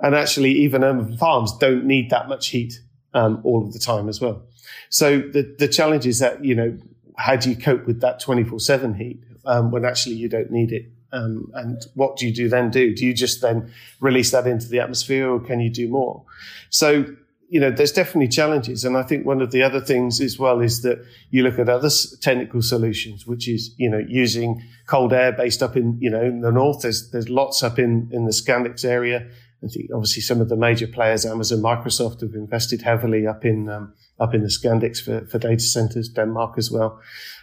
And 0.00 0.14
actually, 0.14 0.52
even 0.52 0.82
urban 0.82 1.16
farms 1.18 1.56
don't 1.58 1.84
need 1.84 2.10
that 2.10 2.28
much 2.28 2.48
heat 2.48 2.72
um, 3.14 3.40
all 3.44 3.64
of 3.64 3.72
the 3.72 3.78
time 3.78 4.08
as 4.08 4.20
well. 4.20 4.42
So 4.88 5.18
the, 5.18 5.54
the 5.58 5.68
challenge 5.68 6.06
is 6.06 6.18
that, 6.18 6.44
you 6.44 6.54
know, 6.54 6.78
how 7.16 7.36
do 7.36 7.50
you 7.50 7.56
cope 7.56 7.86
with 7.86 8.00
that 8.00 8.20
24 8.20 8.60
7 8.60 8.94
heat 8.94 9.22
um, 9.44 9.70
when 9.70 9.84
actually 9.84 10.16
you 10.16 10.28
don't 10.28 10.50
need 10.50 10.72
it? 10.72 10.90
Um, 11.12 11.50
and 11.54 11.84
what 11.94 12.16
do 12.16 12.26
you 12.26 12.32
do 12.32 12.48
then 12.48 12.70
do? 12.70 12.94
Do 12.94 13.04
you 13.04 13.12
just 13.12 13.40
then 13.40 13.72
release 14.00 14.30
that 14.30 14.46
into 14.46 14.68
the 14.68 14.80
atmosphere 14.80 15.28
or 15.28 15.40
can 15.40 15.60
you 15.60 15.70
do 15.70 15.88
more? 15.88 16.24
So, 16.70 17.04
you 17.48 17.58
know, 17.58 17.72
there's 17.72 17.90
definitely 17.90 18.28
challenges. 18.28 18.84
And 18.84 18.96
I 18.96 19.02
think 19.02 19.26
one 19.26 19.42
of 19.42 19.50
the 19.50 19.62
other 19.62 19.80
things 19.80 20.20
as 20.20 20.38
well 20.38 20.60
is 20.60 20.82
that 20.82 21.04
you 21.30 21.42
look 21.42 21.58
at 21.58 21.68
other 21.68 21.90
technical 22.20 22.62
solutions, 22.62 23.26
which 23.26 23.48
is, 23.48 23.74
you 23.76 23.90
know, 23.90 23.98
using 23.98 24.62
cold 24.86 25.12
air 25.12 25.32
based 25.32 25.62
up 25.62 25.76
in, 25.76 25.98
you 26.00 26.10
know, 26.10 26.22
in 26.22 26.42
the 26.42 26.52
north. 26.52 26.82
There's, 26.82 27.10
there's 27.10 27.28
lots 27.28 27.64
up 27.64 27.78
in, 27.78 28.08
in 28.12 28.24
the 28.24 28.30
Scandics 28.30 28.84
area. 28.84 29.28
Obviously 29.62 30.22
some 30.22 30.40
of 30.40 30.48
the 30.48 30.56
major 30.56 30.86
players, 30.86 31.26
Amazon, 31.26 31.60
Microsoft 31.60 32.22
have 32.22 32.34
invested 32.34 32.82
heavily 32.82 33.26
up 33.26 33.44
in, 33.44 33.68
um, 33.68 33.92
up 34.18 34.34
in 34.34 34.42
the 34.42 34.48
Scandics 34.48 35.02
for, 35.02 35.26
for 35.26 35.38
data 35.38 35.60
centers, 35.60 36.08
Denmark 36.08 36.54
as 36.56 36.70
well. 36.70 37.00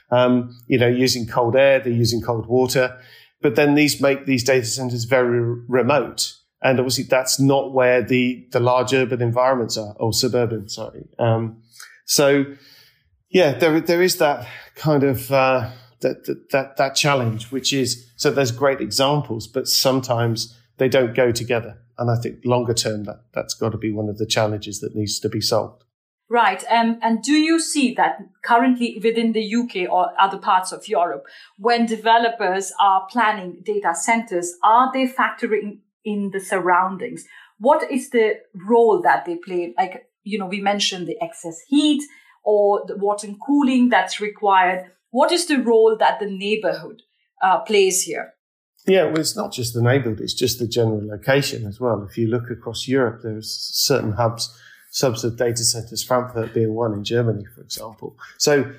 Um, 0.09 0.57
you 0.67 0.79
know, 0.79 0.87
using 0.87 1.27
cold 1.27 1.55
air, 1.55 1.79
they're 1.79 1.93
using 1.93 2.21
cold 2.21 2.47
water, 2.47 2.97
but 3.41 3.55
then 3.55 3.75
these 3.75 4.01
make 4.01 4.25
these 4.25 4.43
data 4.43 4.65
centers 4.65 5.03
very 5.03 5.41
remote. 5.67 6.33
And 6.63 6.79
obviously 6.79 7.03
that's 7.03 7.39
not 7.39 7.73
where 7.73 8.01
the, 8.01 8.47
the 8.51 8.59
large 8.59 8.93
urban 8.93 9.21
environments 9.21 9.77
are 9.77 9.93
or 9.99 10.11
suburban, 10.11 10.69
sorry. 10.69 11.07
Um, 11.19 11.61
so 12.05 12.45
yeah, 13.29 13.53
there, 13.53 13.79
there 13.79 14.01
is 14.01 14.17
that 14.17 14.47
kind 14.75 15.03
of, 15.03 15.31
uh, 15.31 15.69
that, 16.01 16.25
that, 16.51 16.77
that 16.77 16.95
challenge, 16.95 17.51
which 17.51 17.73
is, 17.73 18.11
so 18.15 18.31
there's 18.31 18.51
great 18.51 18.81
examples, 18.81 19.47
but 19.47 19.67
sometimes 19.67 20.57
they 20.77 20.89
don't 20.89 21.15
go 21.15 21.31
together. 21.31 21.77
And 21.97 22.11
I 22.11 22.15
think 22.15 22.39
longer 22.45 22.73
term, 22.73 23.05
that, 23.05 23.23
that's 23.33 23.53
got 23.53 23.71
to 23.71 23.77
be 23.77 23.91
one 23.91 24.09
of 24.09 24.17
the 24.17 24.25
challenges 24.25 24.79
that 24.81 24.95
needs 24.95 25.19
to 25.19 25.29
be 25.29 25.41
solved. 25.41 25.83
Right. 26.29 26.63
Um, 26.69 26.99
and 27.01 27.23
do 27.23 27.33
you 27.33 27.59
see 27.59 27.93
that 27.93 28.19
currently 28.43 28.99
within 29.01 29.31
the 29.31 29.55
UK 29.55 29.89
or 29.89 30.11
other 30.19 30.37
parts 30.37 30.73
of 30.73 30.87
Europe, 30.87 31.25
when 31.57 31.85
developers 31.85 32.73
are 32.81 33.07
planning 33.09 33.61
data 33.63 33.93
centers, 33.95 34.53
are 34.61 34.91
they 34.93 35.07
factoring 35.07 35.79
in 36.03 36.31
the 36.33 36.41
surroundings? 36.41 37.23
What 37.59 37.89
is 37.89 38.09
the 38.09 38.39
role 38.53 39.01
that 39.03 39.25
they 39.25 39.37
play? 39.37 39.73
Like, 39.77 40.09
you 40.23 40.37
know, 40.37 40.47
we 40.47 40.59
mentioned 40.59 41.07
the 41.07 41.17
excess 41.21 41.59
heat 41.67 42.03
or 42.43 42.83
the 42.85 42.97
water 42.97 43.27
and 43.27 43.37
cooling 43.45 43.87
that's 43.87 44.19
required. 44.19 44.91
What 45.11 45.31
is 45.31 45.45
the 45.45 45.61
role 45.61 45.95
that 45.97 46.19
the 46.19 46.29
neighborhood 46.29 47.03
uh, 47.41 47.59
plays 47.59 48.01
here? 48.03 48.33
Yeah, 48.87 49.03
well, 49.05 49.19
it's 49.19 49.35
not 49.35 49.51
just 49.51 49.73
the 49.73 49.81
neighborhood, 49.81 50.21
it's 50.21 50.33
just 50.33 50.59
the 50.59 50.67
general 50.67 51.05
location 51.05 51.65
as 51.65 51.79
well. 51.79 52.07
If 52.09 52.17
you 52.17 52.27
look 52.27 52.49
across 52.49 52.87
Europe, 52.87 53.21
there's 53.21 53.51
certain 53.51 54.13
hubs 54.13 54.57
subs 54.89 55.23
of 55.23 55.37
data 55.37 55.63
centers, 55.63 56.03
Frankfurt 56.03 56.53
being 56.53 56.73
one 56.73 56.93
in 56.93 57.03
Germany, 57.03 57.43
for 57.53 57.61
example. 57.61 58.15
So 58.37 58.71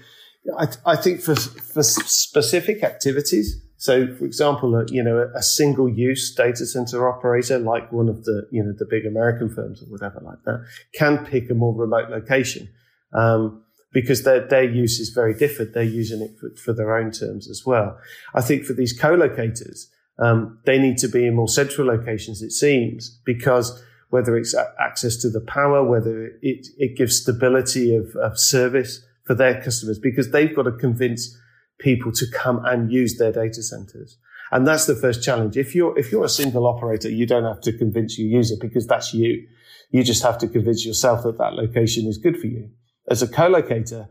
I, 0.59 0.67
th- 0.67 0.79
I 0.85 0.97
think 0.97 1.21
for, 1.21 1.37
for 1.37 1.83
specific 1.83 2.83
activities, 2.83 3.63
so 3.77 4.13
for 4.17 4.25
example, 4.25 4.75
a, 4.75 4.87
you 4.87 5.03
know, 5.03 5.31
a, 5.35 5.43
single 5.43 5.89
use 5.89 6.35
data 6.35 6.67
center 6.67 7.09
operator, 7.09 7.59
like 7.59 7.93
one 7.93 8.09
of 8.09 8.25
the, 8.25 8.49
you 8.51 8.65
know, 8.65 8.73
the 8.77 8.87
big 8.87 9.07
American 9.07 9.49
firms 9.49 9.83
or 9.83 9.87
whatever 9.87 10.21
like 10.25 10.43
that, 10.45 10.67
can 10.95 11.25
pick 11.25 11.51
a 11.51 11.55
more 11.55 11.75
remote 11.75 12.11
location. 12.11 12.69
Um, 13.13 13.63
because 13.91 14.25
their, 14.25 14.47
their 14.47 14.65
use 14.65 15.01
is 15.01 15.11
very 15.11 15.33
different. 15.33 15.73
They're 15.73 15.83
using 15.83 16.21
it 16.21 16.33
for, 16.39 16.51
for 16.57 16.73
their 16.73 16.99
own 16.99 17.11
terms 17.11 17.49
as 17.49 17.65
well. 17.65 17.99
I 18.35 18.43
think 18.43 18.65
for 18.65 18.75
these 18.75 18.93
co-locators, 18.93 19.89
um, 20.19 20.59
they 20.65 20.79
need 20.79 20.99
to 20.99 21.09
be 21.09 21.27
in 21.27 21.35
more 21.35 21.49
central 21.49 21.87
locations, 21.87 22.43
it 22.43 22.53
seems, 22.53 23.21
because 23.25 23.83
whether 24.11 24.37
it's 24.37 24.55
access 24.81 25.17
to 25.19 25.31
the 25.31 25.41
power, 25.41 25.87
whether 25.87 26.27
it, 26.43 26.67
it 26.79 26.97
gives 26.97 27.21
stability 27.21 27.95
of, 27.95 28.17
of 28.17 28.39
service 28.39 29.05
for 29.25 29.35
their 29.35 29.63
customers, 29.63 29.99
because 29.99 30.31
they've 30.31 30.57
got 30.57 30.63
to 30.63 30.73
convince 30.73 31.37
people 31.79 32.11
to 32.13 32.27
come 32.33 32.65
and 32.65 32.91
use 32.91 33.19
their 33.19 33.33
data 33.33 33.63
centers. 33.63 34.19
And 34.51 34.67
that's 34.67 34.87
the 34.87 34.97
first 34.97 35.23
challenge. 35.23 35.57
If 35.57 35.75
you're, 35.75 35.97
if 35.99 36.11
you're 36.11 36.25
a 36.25 36.29
single 36.29 36.67
operator, 36.67 37.11
you 37.11 37.27
don't 37.27 37.45
have 37.45 37.61
to 37.63 37.77
convince 37.77 38.19
your 38.19 38.29
user 38.29 38.55
because 38.59 38.87
that's 38.87 39.13
you. 39.13 39.47
You 39.91 40.03
just 40.03 40.23
have 40.23 40.39
to 40.39 40.49
convince 40.49 40.87
yourself 40.87 41.23
that 41.25 41.39
that 41.39 41.53
location 41.53 42.07
is 42.07 42.19
good 42.19 42.39
for 42.39 42.47
you. 42.47 42.71
As 43.11 43.23
a 43.23 43.29
co-locator, 43.29 44.09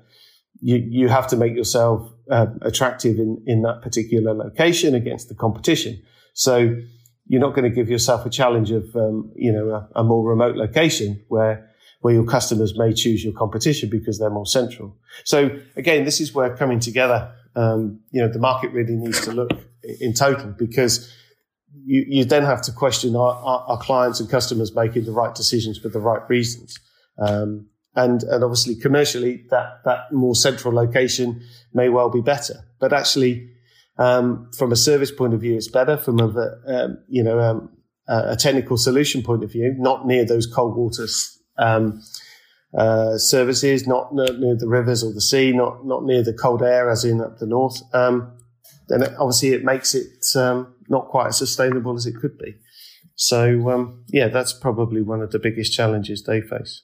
you, 0.61 0.77
you 0.77 1.07
have 1.07 1.27
to 1.27 1.37
make 1.37 1.55
yourself 1.55 2.11
uh, 2.29 2.47
attractive 2.61 3.19
in, 3.19 3.41
in 3.45 3.61
that 3.61 3.81
particular 3.81 4.33
location 4.33 4.95
against 4.95 5.29
the 5.29 5.35
competition. 5.35 6.01
So 6.33 6.75
you're 7.27 7.41
not 7.41 7.55
going 7.55 7.69
to 7.69 7.75
give 7.75 7.89
yourself 7.89 8.25
a 8.25 8.29
challenge 8.29 8.71
of, 8.71 8.95
um, 8.95 9.31
you 9.35 9.51
know, 9.51 9.69
a, 9.69 9.99
a, 9.99 10.03
more 10.03 10.27
remote 10.27 10.55
location 10.55 11.23
where, 11.27 11.69
where 12.01 12.13
your 12.13 12.25
customers 12.25 12.77
may 12.77 12.93
choose 12.93 13.23
your 13.23 13.33
competition 13.33 13.89
because 13.89 14.19
they're 14.19 14.29
more 14.29 14.45
central. 14.45 14.95
So 15.25 15.49
again, 15.75 16.05
this 16.05 16.21
is 16.21 16.33
where 16.33 16.55
coming 16.55 16.79
together, 16.79 17.33
um, 17.55 17.99
you 18.11 18.21
know, 18.21 18.31
the 18.31 18.39
market 18.39 18.71
really 18.71 18.95
needs 18.95 19.21
to 19.21 19.31
look 19.31 19.51
in 19.99 20.13
total 20.13 20.51
because 20.57 21.13
you, 21.85 22.05
you 22.07 22.25
then 22.25 22.43
have 22.43 22.61
to 22.63 22.71
question 22.71 23.15
are, 23.15 23.35
are, 23.35 23.63
are, 23.67 23.77
clients 23.77 24.19
and 24.19 24.29
customers 24.29 24.75
making 24.75 25.05
the 25.05 25.11
right 25.11 25.33
decisions 25.33 25.77
for 25.77 25.89
the 25.89 25.99
right 25.99 26.27
reasons? 26.29 26.77
Um, 27.17 27.67
and, 27.97 28.23
and 28.23 28.43
obviously 28.43 28.75
commercially 28.75 29.43
that, 29.49 29.81
that 29.83 30.13
more 30.13 30.36
central 30.36 30.73
location 30.73 31.41
may 31.73 31.89
well 31.89 32.10
be 32.10 32.21
better, 32.21 32.63
but 32.79 32.93
actually, 32.93 33.49
um, 33.97 34.49
from 34.55 34.71
a 34.71 34.75
service 34.75 35.12
point 35.12 35.33
of 35.33 35.41
view, 35.41 35.55
it's 35.55 35.67
better. 35.67 35.97
From 35.97 36.19
a 36.19 36.27
um, 36.67 36.99
you 37.10 37.23
know 37.23 37.39
um, 37.39 37.69
a 38.07 38.36
technical 38.36 38.77
solution 38.77 39.23
point 39.23 39.43
of 39.43 39.51
view, 39.51 39.73
not 39.77 40.05
near 40.05 40.23
those 40.23 40.45
cold 40.45 40.77
water 40.77 41.07
um, 41.57 42.01
uh, 42.77 43.17
services, 43.17 43.88
not 43.88 44.13
near 44.13 44.55
the 44.55 44.67
rivers 44.67 45.03
or 45.03 45.12
the 45.13 45.21
sea, 45.21 45.51
not 45.51 45.83
not 45.83 46.05
near 46.05 46.21
the 46.23 46.33
cold 46.33 46.62
air, 46.62 46.91
as 46.91 47.03
in 47.03 47.19
up 47.21 47.39
the 47.39 47.47
north. 47.47 47.81
Um, 47.93 48.38
then 48.88 49.01
it, 49.01 49.13
obviously 49.19 49.49
it 49.49 49.63
makes 49.63 49.95
it 49.95 50.23
um, 50.36 50.75
not 50.88 51.07
quite 51.07 51.29
as 51.29 51.38
sustainable 51.39 51.95
as 51.95 52.05
it 52.05 52.15
could 52.21 52.38
be. 52.38 52.53
So 53.15 53.97
yeah, 54.10 54.27
that's 54.27 54.53
probably 54.53 55.01
one 55.01 55.21
of 55.21 55.31
the 55.31 55.39
biggest 55.39 55.73
challenges 55.73 56.21
they 56.21 56.39
face. 56.39 56.83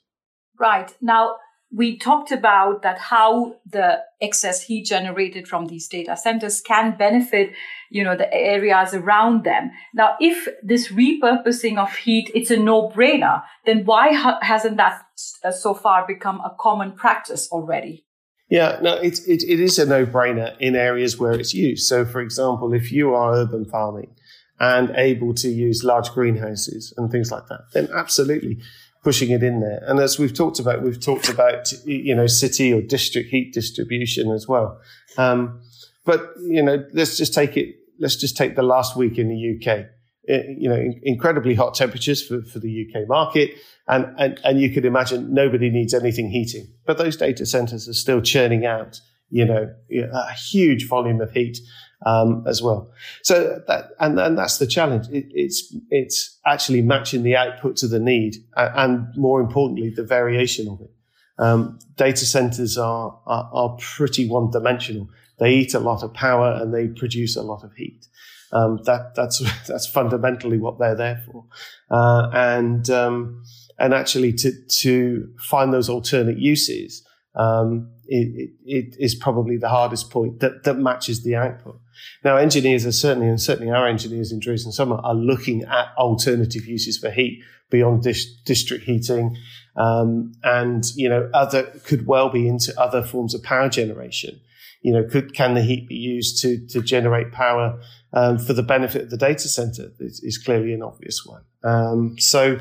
Right. 0.63 0.95
Now, 1.02 1.36
we 1.76 1.97
talked 1.97 2.32
about 2.32 2.84
that 2.84 2.97
how 2.99 3.56
the 3.65 3.99
excess 4.21 4.62
heat 4.62 4.86
generated 4.86 5.45
from 5.45 5.65
these 5.65 5.89
data 5.89 6.15
centers 6.15 6.62
can 6.62 6.95
benefit 6.95 7.52
you 7.89 8.04
know 8.04 8.15
the 8.15 8.32
areas 8.34 8.93
around 8.93 9.43
them. 9.43 9.71
Now 9.93 10.15
if 10.19 10.47
this 10.63 10.89
repurposing 10.89 11.78
of 11.78 11.93
heat 11.95 12.32
it's 12.36 12.52
a 12.52 12.58
no-brainer 12.58 13.41
then 13.65 13.86
why 13.86 14.13
ha- 14.13 14.39
hasn't 14.41 14.78
that 14.78 15.02
uh, 15.43 15.52
so 15.52 15.73
far 15.73 16.06
become 16.08 16.39
a 16.41 16.56
common 16.60 16.91
practice 16.91 17.49
already? 17.52 18.06
Yeah, 18.49 18.78
no, 18.82 18.93
it, 18.95 19.19
it, 19.28 19.41
it 19.43 19.60
is 19.60 19.80
a 19.80 19.86
no 19.86 20.06
brainer 20.06 20.56
in 20.60 20.76
areas 20.76 21.17
where 21.17 21.34
it's 21.34 21.56
used. 21.56 21.88
So, 21.88 22.06
for 22.06 22.21
example, 22.21 22.73
if 22.73 22.91
you 22.91 23.15
are 23.15 23.34
urban 23.34 23.65
farming 23.65 24.13
and 24.60 24.91
able 24.95 25.34
to 25.36 25.49
use 25.49 25.84
large 25.84 26.10
greenhouses 26.12 26.93
and 26.97 27.10
things 27.12 27.32
like 27.32 27.47
that, 27.47 27.62
then 27.73 27.89
absolutely 27.95 28.60
pushing 29.04 29.32
it 29.32 29.44
in 29.44 29.60
there. 29.60 29.84
And 29.86 30.00
as 30.00 30.18
we've 30.18 30.34
talked 30.34 30.60
about, 30.60 30.82
we've 30.82 31.00
talked 31.00 31.30
about, 31.30 31.72
you 31.86 32.16
know, 32.16 32.28
city 32.28 32.74
or 32.74 32.82
district 32.82 33.30
heat 33.30 33.54
distribution 33.54 34.32
as 34.32 34.48
well. 34.48 34.80
Um, 35.18 35.62
but, 36.06 36.34
you 36.42 36.63
know, 36.63 36.86
let's 36.94 37.18
just 37.18 37.34
take 37.34 37.58
it, 37.58 37.76
let's 38.00 38.16
just 38.16 38.38
take 38.38 38.56
the 38.56 38.63
last 38.63 38.96
week 38.96 39.18
in 39.18 39.28
the 39.28 39.56
UK. 39.56 39.88
It, 40.26 40.58
you 40.58 40.70
know, 40.70 40.76
in, 40.76 41.02
incredibly 41.04 41.54
hot 41.54 41.76
temperatures 41.76 42.26
for, 42.26 42.42
for 42.44 42.60
the 42.60 42.88
UK 42.88 43.08
market. 43.08 43.56
And, 43.88 44.16
and, 44.18 44.39
and 44.46 44.62
you 44.62 44.70
could 44.70 44.86
imagine 44.86 45.34
nobody 45.34 45.70
needs 45.70 45.94
anything 45.94 46.30
heating, 46.30 46.68
but 46.86 46.98
those 46.98 47.18
data 47.18 47.46
centers 47.46 47.89
are 47.89 47.94
still 47.94 48.22
churning 48.22 48.66
out, 48.66 49.02
you 49.30 49.44
know, 49.44 49.74
a 49.92 50.34
huge 50.34 50.88
volume 50.88 51.20
of 51.20 51.32
heat 51.32 51.58
um, 52.06 52.44
as 52.48 52.62
well. 52.62 52.92
So 53.22 53.62
that, 53.68 53.92
and, 54.00 54.20
and 54.20 54.38
that's 54.38 54.58
the 54.58 54.68
challenge. 54.68 55.08
It, 55.10 55.26
it's, 55.32 55.76
it's 55.89 56.39
actually 56.46 56.82
matching 56.82 57.24
the 57.24 57.36
output 57.36 57.78
to 57.78 57.88
the 57.88 58.00
need 58.00 58.36
and, 58.56 59.08
more 59.16 59.42
importantly, 59.42 59.89
the 59.89 60.04
variation 60.04 60.68
of 60.68 60.82
it. 60.82 60.92
Um, 61.39 61.80
data 61.96 62.26
centers 62.26 62.78
are, 62.78 63.20
are, 63.26 63.50
are 63.52 63.78
pretty 63.80 64.28
one 64.28 64.52
dimensional. 64.52 65.10
They 65.39 65.54
eat 65.56 65.74
a 65.74 65.80
lot 65.80 66.04
of 66.04 66.13
power 66.13 66.58
and 66.62 66.74
they 66.74 66.88
produce 66.88 67.36
a 67.36 67.42
lot 67.42 67.63
of 67.63 67.74
heat. 67.74 68.08
Um, 68.52 68.80
that, 68.86 69.16
that's, 69.16 69.39
that's 69.68 69.88
fundamentally 69.88 70.58
what 70.58 70.80
they're 70.80 70.96
there 70.96 71.24
for. 71.26 71.46
Uh, 71.89 72.30
and, 72.34 72.89
um, 72.89 73.44
and 73.80 73.94
actually 73.94 74.34
to, 74.34 74.52
to 74.68 75.34
find 75.39 75.74
those 75.74 75.89
alternate 75.89 76.38
uses, 76.38 77.06
um, 77.36 77.89
it, 78.06 78.52
it 78.63 78.96
is 79.00 79.16
probably 79.16 79.58
the 79.58 79.70
hardest 79.70 80.12
point 80.12 80.39
that, 80.42 80.63
that 80.63 80.76
matches 80.76 81.24
the 81.24 81.36
output. 81.36 81.80
Now, 82.23 82.38
engineers 82.38 82.86
are 82.86 82.91
certainly, 82.91 83.27
and 83.27 83.41
certainly 83.41 83.71
our 83.71 83.88
engineers 83.88 84.32
in 84.32 84.39
Drees 84.39 84.71
& 84.71 84.73
Sommer 84.73 84.97
are 84.97 85.15
looking 85.15 85.63
at 85.63 85.89
alternative 85.97 86.65
uses 86.65 86.97
for 86.97 87.10
heat 87.10 87.43
beyond 87.69 88.03
dis- 88.03 88.34
district 88.45 88.86
heating, 88.86 89.36
um, 89.75 90.34
and 90.43 90.86
you 90.95 91.10
know, 91.10 91.29
other 91.34 91.63
could 91.84 92.06
well 92.06 92.29
be 92.29 92.47
into 92.47 92.79
other 92.79 93.03
forms 93.03 93.34
of 93.34 93.41
power 93.43 93.67
generation. 93.67 94.39
You 94.82 94.93
know, 94.93 95.03
could 95.03 95.34
can 95.34 95.53
the 95.56 95.62
heat 95.62 95.88
be 95.88 95.95
used 95.95 96.41
to 96.41 96.65
to 96.67 96.82
generate 96.82 97.32
power 97.32 97.79
um, 98.13 98.38
for 98.38 98.53
the 98.53 98.63
benefit 98.63 99.03
of 99.03 99.10
the 99.10 99.17
data 99.17 99.47
center? 99.47 99.91
Is, 99.99 100.19
is 100.23 100.38
clearly 100.38 100.73
an 100.73 100.84
obvious 100.84 101.25
one. 101.25 101.41
Um, 101.63 102.19
so, 102.19 102.60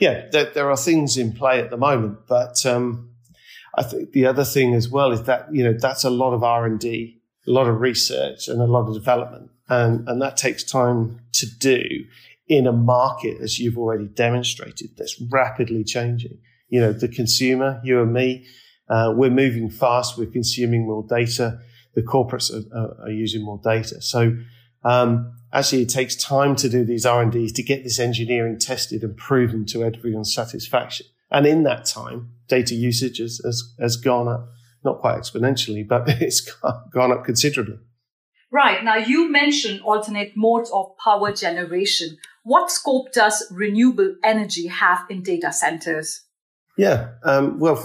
yeah, 0.00 0.28
there, 0.32 0.46
there, 0.46 0.70
are 0.70 0.76
things 0.76 1.18
in 1.18 1.32
play 1.34 1.60
at 1.60 1.70
the 1.70 1.76
moment, 1.76 2.20
but 2.26 2.64
um, 2.64 3.10
I 3.76 3.82
think 3.82 4.12
the 4.12 4.26
other 4.26 4.44
thing 4.44 4.74
as 4.74 4.88
well 4.88 5.12
is 5.12 5.22
that 5.24 5.54
you 5.54 5.62
know 5.62 5.74
that's 5.78 6.04
a 6.04 6.10
lot 6.10 6.32
of 6.32 6.42
R 6.42 6.66
and 6.66 6.80
D 6.80 7.20
a 7.48 7.52
lot 7.52 7.66
of 7.66 7.80
research 7.80 8.48
and 8.48 8.60
a 8.60 8.66
lot 8.66 8.88
of 8.88 8.94
development. 8.94 9.50
And, 9.68 10.06
and 10.08 10.20
that 10.22 10.36
takes 10.36 10.62
time 10.62 11.20
to 11.32 11.46
do 11.46 12.04
in 12.46 12.66
a 12.66 12.72
market, 12.72 13.38
as 13.40 13.58
you've 13.58 13.78
already 13.78 14.06
demonstrated, 14.06 14.90
that's 14.96 15.20
rapidly 15.30 15.84
changing. 15.84 16.38
You 16.68 16.80
know, 16.80 16.92
the 16.92 17.08
consumer, 17.08 17.80
you 17.84 18.00
and 18.02 18.12
me, 18.12 18.46
uh, 18.88 19.12
we're 19.14 19.30
moving 19.30 19.68
fast. 19.70 20.16
We're 20.16 20.30
consuming 20.30 20.86
more 20.86 21.04
data. 21.06 21.60
The 21.94 22.02
corporates 22.02 22.50
are, 22.52 22.76
are, 22.76 23.02
are 23.02 23.10
using 23.10 23.44
more 23.44 23.60
data. 23.62 24.00
So, 24.00 24.36
um, 24.84 25.32
actually, 25.52 25.82
it 25.82 25.90
takes 25.90 26.16
time 26.16 26.56
to 26.56 26.68
do 26.68 26.84
these 26.84 27.04
R 27.04 27.22
and 27.22 27.32
Ds 27.32 27.52
to 27.52 27.62
get 27.62 27.84
this 27.84 27.98
engineering 27.98 28.58
tested 28.58 29.02
and 29.02 29.16
proven 29.16 29.66
to 29.66 29.84
everyone's 29.84 30.34
satisfaction. 30.34 31.06
And 31.30 31.46
in 31.46 31.64
that 31.64 31.84
time, 31.84 32.30
data 32.48 32.74
usage 32.74 33.18
has, 33.18 33.40
has, 33.44 33.74
has 33.78 33.96
gone 33.96 34.28
up 34.28 34.48
not 34.84 35.00
quite 35.00 35.18
exponentially, 35.18 35.86
but 35.86 36.08
it's 36.08 36.40
gone 36.92 37.12
up 37.12 37.24
considerably. 37.24 37.78
Right. 38.50 38.82
Now, 38.82 38.96
you 38.96 39.30
mentioned 39.30 39.82
alternate 39.82 40.32
modes 40.34 40.70
of 40.70 40.96
power 41.02 41.32
generation. 41.32 42.16
What 42.44 42.70
scope 42.70 43.12
does 43.12 43.46
renewable 43.50 44.16
energy 44.24 44.68
have 44.68 45.04
in 45.10 45.22
data 45.22 45.52
centers? 45.52 46.22
Yeah. 46.78 47.10
Um, 47.24 47.58
well, 47.58 47.76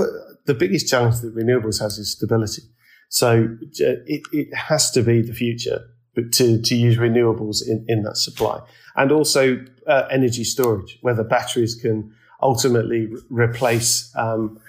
the 0.46 0.54
biggest 0.54 0.88
challenge 0.88 1.20
that 1.20 1.36
renewables 1.36 1.82
has 1.82 1.98
is 1.98 2.12
stability. 2.12 2.62
So 3.10 3.58
uh, 3.82 4.00
it, 4.06 4.22
it 4.32 4.56
has 4.56 4.90
to 4.92 5.04
be 5.04 5.22
the 5.22 5.34
future 5.34 5.82
to, 6.16 6.62
to 6.62 6.76
use 6.76 6.98
renewables 6.98 7.68
in, 7.68 7.86
in 7.88 8.04
that 8.04 8.18
supply. 8.18 8.62
And 8.96 9.12
also 9.12 9.66
uh, 9.88 10.08
energy 10.10 10.44
storage, 10.44 10.98
whether 11.02 11.24
batteries 11.24 11.76
can 11.76 12.14
ultimately 12.42 13.08
re- 13.08 13.22
replace 13.30 14.12
um, 14.16 14.60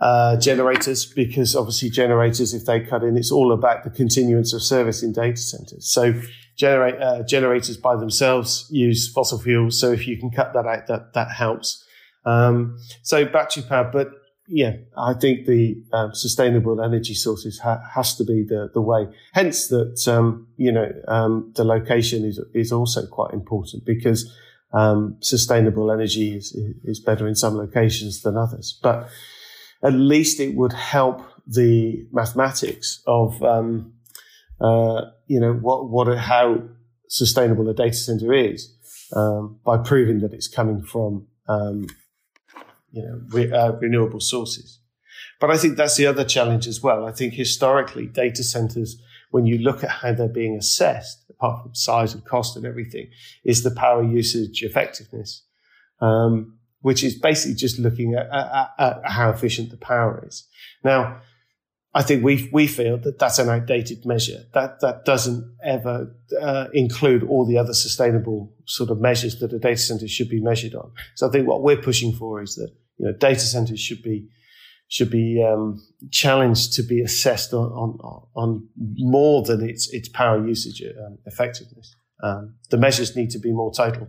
uh, 0.00 0.36
generators 0.36 1.06
because 1.06 1.56
obviously 1.56 1.88
generators, 1.88 2.52
if 2.52 2.66
they 2.66 2.80
cut 2.80 3.02
in, 3.02 3.16
it's 3.16 3.32
all 3.32 3.52
about 3.52 3.84
the 3.84 3.90
continuance 3.90 4.52
of 4.52 4.62
service 4.62 5.02
in 5.02 5.12
data 5.12 5.36
centers. 5.38 5.90
So 5.90 6.12
generate, 6.56 7.00
uh, 7.00 7.22
generators 7.22 7.76
by 7.76 7.96
themselves 7.96 8.66
use 8.70 9.10
fossil 9.10 9.38
fuels. 9.38 9.80
So 9.80 9.92
if 9.92 10.06
you 10.06 10.18
can 10.18 10.30
cut 10.30 10.52
that 10.52 10.66
out, 10.66 10.86
that, 10.88 11.14
that 11.14 11.30
helps. 11.30 11.82
Um, 12.24 12.78
so 13.02 13.24
battery 13.24 13.62
power, 13.62 13.88
but 13.90 14.10
yeah, 14.48 14.76
I 14.96 15.14
think 15.14 15.46
the 15.46 15.82
um, 15.92 16.14
sustainable 16.14 16.80
energy 16.80 17.14
sources 17.14 17.58
ha- 17.58 17.82
has 17.94 18.14
to 18.16 18.24
be 18.24 18.44
the, 18.44 18.70
the 18.74 18.80
way. 18.80 19.08
Hence 19.32 19.68
that, 19.68 20.06
um, 20.06 20.46
you 20.56 20.72
know, 20.72 20.92
um, 21.08 21.52
the 21.56 21.64
location 21.64 22.24
is, 22.24 22.38
is 22.54 22.70
also 22.70 23.06
quite 23.06 23.32
important 23.32 23.84
because, 23.84 24.30
um, 24.72 25.16
sustainable 25.20 25.90
energy 25.90 26.36
is, 26.36 26.52
is 26.84 27.00
better 27.00 27.26
in 27.26 27.34
some 27.34 27.56
locations 27.56 28.22
than 28.22 28.36
others. 28.36 28.78
But, 28.82 29.08
at 29.86 29.92
least 29.92 30.40
it 30.40 30.56
would 30.56 30.72
help 30.72 31.22
the 31.46 32.06
mathematics 32.12 33.02
of, 33.06 33.40
um, 33.42 33.92
uh, 34.60 35.02
you 35.26 35.38
know, 35.38 35.52
what, 35.52 35.88
what, 35.88 36.18
how 36.18 36.62
sustainable 37.08 37.68
a 37.68 37.74
data 37.74 37.94
center 37.94 38.32
is 38.32 38.74
um, 39.14 39.60
by 39.64 39.78
proving 39.78 40.18
that 40.20 40.32
it's 40.32 40.48
coming 40.48 40.82
from, 40.82 41.26
um, 41.46 41.86
you 42.90 43.02
know, 43.02 43.20
re- 43.28 43.52
uh, 43.52 43.72
renewable 43.72 44.20
sources. 44.20 44.80
But 45.40 45.50
I 45.50 45.56
think 45.56 45.76
that's 45.76 45.96
the 45.96 46.06
other 46.06 46.24
challenge 46.24 46.66
as 46.66 46.82
well. 46.82 47.06
I 47.06 47.12
think 47.12 47.34
historically, 47.34 48.06
data 48.06 48.42
centers, 48.42 49.00
when 49.30 49.46
you 49.46 49.58
look 49.58 49.84
at 49.84 49.90
how 49.90 50.14
they're 50.14 50.28
being 50.28 50.56
assessed, 50.56 51.24
apart 51.30 51.62
from 51.62 51.74
size 51.74 52.14
and 52.14 52.24
cost 52.24 52.56
and 52.56 52.66
everything, 52.66 53.10
is 53.44 53.62
the 53.62 53.70
power 53.70 54.02
usage 54.02 54.62
effectiveness. 54.62 55.44
Um, 56.00 56.55
which 56.86 57.02
is 57.02 57.16
basically 57.16 57.56
just 57.56 57.80
looking 57.80 58.14
at, 58.14 58.28
at, 58.32 58.70
at, 58.78 59.00
how 59.06 59.28
efficient 59.28 59.70
the 59.70 59.76
power 59.76 60.24
is. 60.24 60.46
Now, 60.84 61.20
I 61.92 62.02
think 62.02 62.22
we 62.22 62.48
we 62.52 62.68
feel 62.68 62.96
that 62.98 63.18
that's 63.18 63.40
an 63.40 63.48
outdated 63.48 64.06
measure. 64.06 64.44
That 64.54 64.78
that 64.82 65.04
doesn't 65.04 65.42
ever 65.64 66.14
uh, 66.40 66.66
include 66.72 67.24
all 67.24 67.44
the 67.44 67.58
other 67.58 67.74
sustainable 67.74 68.54
sort 68.66 68.90
of 68.90 69.00
measures 69.00 69.40
that 69.40 69.52
a 69.52 69.58
data 69.58 69.80
center 69.80 70.06
should 70.06 70.28
be 70.28 70.40
measured 70.40 70.76
on. 70.76 70.92
So 71.16 71.26
I 71.26 71.32
think 71.32 71.48
what 71.48 71.64
we're 71.64 71.82
pushing 71.88 72.12
for 72.12 72.40
is 72.40 72.54
that 72.54 72.70
you 72.98 73.06
know 73.06 73.14
data 73.18 73.40
centers 73.40 73.80
should 73.80 74.02
be 74.04 74.28
should 74.86 75.10
be 75.10 75.42
um, 75.42 75.84
challenged 76.12 76.74
to 76.74 76.84
be 76.84 77.00
assessed 77.00 77.52
on, 77.52 77.66
on, 77.72 78.28
on 78.36 78.68
more 78.76 79.42
than 79.42 79.68
its 79.68 79.92
its 79.92 80.08
power 80.08 80.46
usage 80.46 80.80
um, 81.04 81.18
effectiveness. 81.26 81.96
Um, 82.22 82.54
the 82.70 82.78
measures 82.78 83.16
need 83.16 83.30
to 83.30 83.40
be 83.40 83.50
more 83.50 83.72
total. 83.74 84.06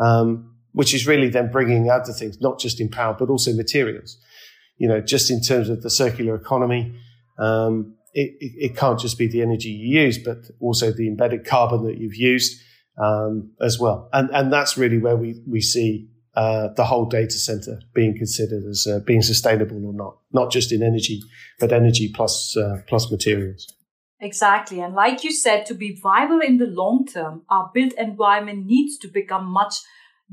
Um, 0.00 0.55
which 0.76 0.92
is 0.92 1.06
really 1.06 1.30
then 1.30 1.50
bringing 1.50 1.88
other 1.88 2.12
things, 2.12 2.38
not 2.42 2.60
just 2.60 2.82
in 2.82 2.90
power, 2.90 3.16
but 3.18 3.30
also 3.30 3.50
materials. 3.54 4.18
You 4.76 4.88
know, 4.88 5.00
just 5.00 5.30
in 5.30 5.40
terms 5.40 5.70
of 5.70 5.80
the 5.80 5.88
circular 5.88 6.34
economy, 6.34 6.94
um, 7.38 7.94
it, 8.12 8.36
it, 8.40 8.52
it, 8.66 8.76
can't 8.76 9.00
just 9.00 9.16
be 9.16 9.26
the 9.26 9.40
energy 9.40 9.70
you 9.70 10.02
use, 10.02 10.18
but 10.18 10.36
also 10.60 10.92
the 10.92 11.08
embedded 11.08 11.46
carbon 11.46 11.84
that 11.84 11.96
you've 11.96 12.16
used 12.16 12.60
um, 13.02 13.52
as 13.58 13.78
well. 13.80 14.10
And, 14.12 14.28
and 14.34 14.52
that's 14.52 14.76
really 14.76 14.98
where 14.98 15.16
we, 15.16 15.40
we 15.48 15.62
see 15.62 16.10
uh, 16.34 16.68
the 16.76 16.84
whole 16.84 17.06
data 17.06 17.38
center 17.38 17.80
being 17.94 18.14
considered 18.14 18.64
as 18.68 18.86
uh, 18.86 18.98
being 19.06 19.22
sustainable 19.22 19.82
or 19.82 19.94
not, 19.94 20.18
not 20.34 20.52
just 20.52 20.72
in 20.72 20.82
energy, 20.82 21.22
but 21.58 21.72
energy 21.72 22.12
plus, 22.14 22.54
uh, 22.54 22.82
plus 22.86 23.10
materials. 23.10 23.66
Exactly. 24.20 24.80
And 24.80 24.94
like 24.94 25.24
you 25.24 25.32
said, 25.32 25.64
to 25.66 25.74
be 25.74 25.98
viable 26.02 26.40
in 26.40 26.58
the 26.58 26.66
long 26.66 27.06
term, 27.06 27.44
our 27.48 27.70
built 27.72 27.94
environment 27.94 28.66
needs 28.66 28.98
to 28.98 29.08
become 29.08 29.46
much 29.46 29.76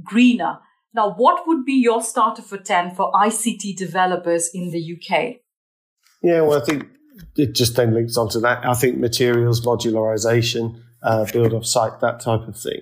greener. 0.02 0.60
Now, 0.94 1.14
what 1.14 1.48
would 1.48 1.66
be 1.66 1.74
your 1.74 2.04
starter 2.04 2.42
for 2.42 2.58
10 2.58 2.96
for 2.96 3.12
ICT 3.12 3.76
developers 3.76 4.50
in 4.54 4.72
the 4.72 4.96
UK? 4.96 5.38
Yeah, 6.22 6.42
well, 6.42 6.62
I 6.62 6.66
think 6.66 6.88
it 7.36 7.54
just 7.56 7.76
then 7.76 7.94
links 7.94 8.18
onto 8.18 8.40
that. 8.42 8.66
I 8.66 8.74
think 8.74 8.98
materials, 8.98 9.66
modularization, 9.66 10.82
uh, 11.02 11.26
build 11.32 11.54
off 11.54 11.66
site, 11.66 12.00
that 12.02 12.20
type 12.20 12.48
of 12.48 12.58
thing. 12.58 12.82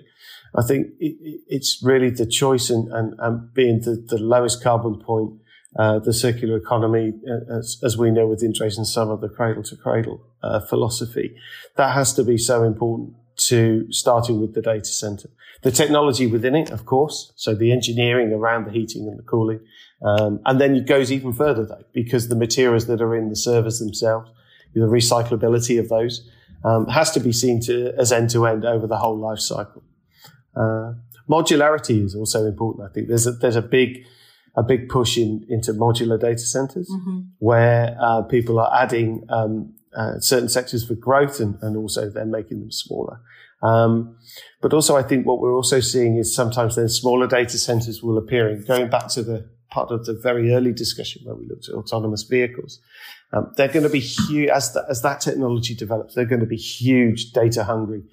I 0.56 0.62
think 0.64 0.88
it, 1.00 1.42
it's 1.48 1.82
really 1.82 2.10
the 2.10 2.26
choice 2.26 2.70
and, 2.70 2.92
and, 2.92 3.14
and 3.20 3.54
being 3.54 3.82
the, 3.82 4.06
the, 4.08 4.18
lowest 4.18 4.62
carbon 4.62 5.00
point, 5.00 5.40
uh, 5.80 6.00
the 6.00 6.14
circular 6.14 6.58
economy, 6.58 7.14
uh, 7.26 7.58
as, 7.58 7.80
as, 7.84 7.98
we 7.98 8.12
know 8.12 8.28
with 8.28 8.44
interest 8.44 8.78
in 8.78 8.84
some 8.84 9.10
of 9.10 9.22
the 9.22 9.30
cradle 9.30 9.64
to 9.64 9.78
cradle 9.78 10.22
uh, 10.44 10.60
philosophy. 10.60 11.36
That 11.78 11.94
has 11.94 12.14
to 12.16 12.24
be 12.26 12.38
so 12.38 12.64
important 12.64 13.16
to 13.48 13.92
starting 13.92 14.40
with 14.40 14.54
the 14.54 14.62
data 14.62 14.86
center. 14.86 15.30
The 15.64 15.72
technology 15.72 16.28
within 16.28 16.56
it, 16.56 16.72
of 16.72 16.86
course, 16.86 17.34
so 17.36 17.54
the 17.54 17.72
engineering 17.72 18.34
around 18.34 18.66
the 18.66 18.72
heating 18.72 19.08
and 19.08 19.18
the 19.18 19.24
cooling. 19.24 19.60
Um, 20.04 20.40
and 20.46 20.60
then 20.60 20.76
it 20.76 20.88
goes 20.88 21.12
even 21.12 21.34
further 21.34 21.66
though, 21.66 21.86
because 21.94 22.28
the 22.28 22.36
materials 22.36 22.88
that 22.88 23.02
are 23.02 23.16
in 23.16 23.30
the 23.30 23.36
servers 23.36 23.80
themselves, 23.80 24.30
the 24.74 24.82
recyclability 24.82 25.80
of 25.80 25.90
those 25.90 26.28
um, 26.64 26.88
has 26.88 27.12
to 27.12 27.20
be 27.20 27.32
seen 27.32 27.62
to, 27.62 27.94
as 27.98 28.12
end 28.12 28.30
to 28.32 28.48
end 28.48 28.66
over 28.66 28.88
the 28.88 28.98
whole 28.98 29.18
life 29.18 29.40
cycle. 29.40 29.84
Uh, 30.56 30.94
modularity 31.30 32.04
is 32.04 32.16
also 32.16 32.46
important. 32.46 32.90
I 32.90 32.94
think 32.94 33.08
there's 33.08 33.28
a, 33.28 33.32
there's 33.32 33.56
a 33.56 33.62
big 33.62 34.06
a 34.56 34.64
big 34.64 34.90
push 34.90 35.18
in, 35.18 35.46
into 35.48 35.72
modular 35.74 36.20
data 36.20 36.40
centers 36.40 36.90
mm-hmm. 36.90 37.22
where 37.40 37.96
uh, 38.02 38.22
people 38.24 38.60
are 38.60 38.84
adding 38.84 39.24
um, 39.30 39.74
uh, 39.96 40.20
certain 40.20 40.50
sectors 40.50 40.88
for 40.88 40.96
growth 40.96 41.40
and, 41.40 41.58
and 41.62 41.76
also 41.78 42.10
then 42.10 42.32
making 42.32 42.60
them 42.60 42.72
smaller. 42.72 43.20
Um, 43.62 44.18
but 44.62 44.74
also, 44.74 44.96
I 44.96 45.04
think 45.04 45.26
what 45.26 45.40
we're 45.40 45.54
also 45.54 45.80
seeing 45.80 46.18
is 46.18 46.34
sometimes 46.34 46.76
then 46.76 46.90
smaller 46.90 47.28
data 47.28 47.58
centers 47.58 48.02
will 48.02 48.18
appear. 48.18 48.50
And 48.50 48.66
going 48.66 48.90
back 48.90 49.08
to 49.10 49.22
the 49.22 49.50
part 49.70 49.92
of 49.92 50.06
the 50.06 50.14
very 50.14 50.54
early 50.54 50.74
discussion 50.74 51.22
where 51.26 51.36
we 51.36 51.46
looked 51.46 51.70
at 51.70 51.76
autonomous 51.76 52.24
vehicles, 52.24 52.80
um, 53.34 53.54
they're 53.56 53.68
going 53.68 53.84
to 53.84 53.90
be 53.90 54.00
huge 54.00 54.50
as, 54.50 54.76
as 54.90 55.02
that 55.04 55.22
technology 55.22 55.76
develops. 55.76 56.16
They're 56.16 56.26
going 56.26 56.42
to 56.42 56.48
be 56.48 56.58
huge 56.58 57.32
data 57.32 57.64
hungry 57.64 58.04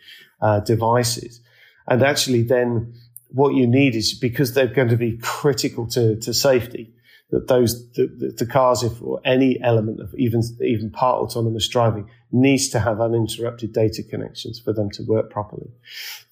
uh, 0.41 0.61
devices, 0.61 1.41
and 1.87 2.03
actually, 2.03 2.43
then 2.43 2.95
what 3.31 3.55
you 3.55 3.67
need 3.67 3.95
is 3.95 4.14
because 4.19 4.55
they're 4.55 4.67
going 4.67 4.88
to 4.88 4.97
be 4.97 5.19
critical 5.19 5.87
to, 5.88 6.17
to 6.17 6.33
safety. 6.33 6.95
That 7.31 7.47
those 7.47 7.91
the, 7.93 8.33
the 8.37 8.47
cars, 8.47 8.83
if 8.83 9.03
or 9.03 9.21
any 9.25 9.61
element 9.61 10.01
of 10.01 10.14
even 10.17 10.43
even 10.62 10.91
part 10.91 11.21
autonomous 11.21 11.69
driving, 11.69 12.09
needs 12.33 12.69
to 12.71 12.81
have 12.81 13.01
uninterrupted 13.01 13.73
data 13.73 14.03
connections 14.03 14.59
for 14.59 14.73
them 14.73 14.91
to 14.93 15.03
work 15.03 15.31
properly. 15.31 15.71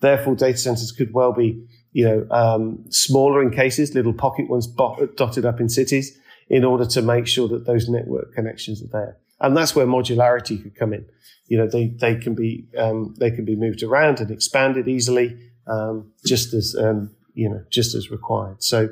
Therefore, 0.00 0.34
data 0.34 0.56
centers 0.56 0.92
could 0.92 1.12
well 1.12 1.32
be 1.32 1.62
you 1.92 2.04
know 2.04 2.26
um, 2.30 2.84
smaller 2.88 3.42
in 3.42 3.50
cases, 3.50 3.94
little 3.94 4.14
pocket 4.14 4.48
ones 4.48 4.66
dotted 4.66 5.44
up 5.44 5.60
in 5.60 5.68
cities, 5.68 6.18
in 6.48 6.64
order 6.64 6.86
to 6.86 7.02
make 7.02 7.26
sure 7.26 7.48
that 7.48 7.66
those 7.66 7.88
network 7.88 8.32
connections 8.34 8.82
are 8.82 8.88
there. 8.88 9.16
And 9.40 9.56
that's 9.56 9.74
where 9.74 9.86
modularity 9.86 10.62
could 10.62 10.74
come 10.74 10.92
in. 10.92 11.06
You 11.48 11.58
know, 11.58 11.68
they, 11.68 11.88
they 11.88 12.16
can 12.16 12.34
be, 12.34 12.66
um, 12.76 13.14
they 13.18 13.30
can 13.30 13.44
be 13.44 13.54
moved 13.54 13.82
around 13.82 14.20
and 14.20 14.30
expanded 14.30 14.88
easily, 14.88 15.38
um, 15.66 16.12
just 16.24 16.54
as, 16.54 16.74
um, 16.78 17.10
you 17.34 17.48
know, 17.48 17.62
just 17.70 17.94
as 17.94 18.10
required. 18.10 18.62
So 18.62 18.88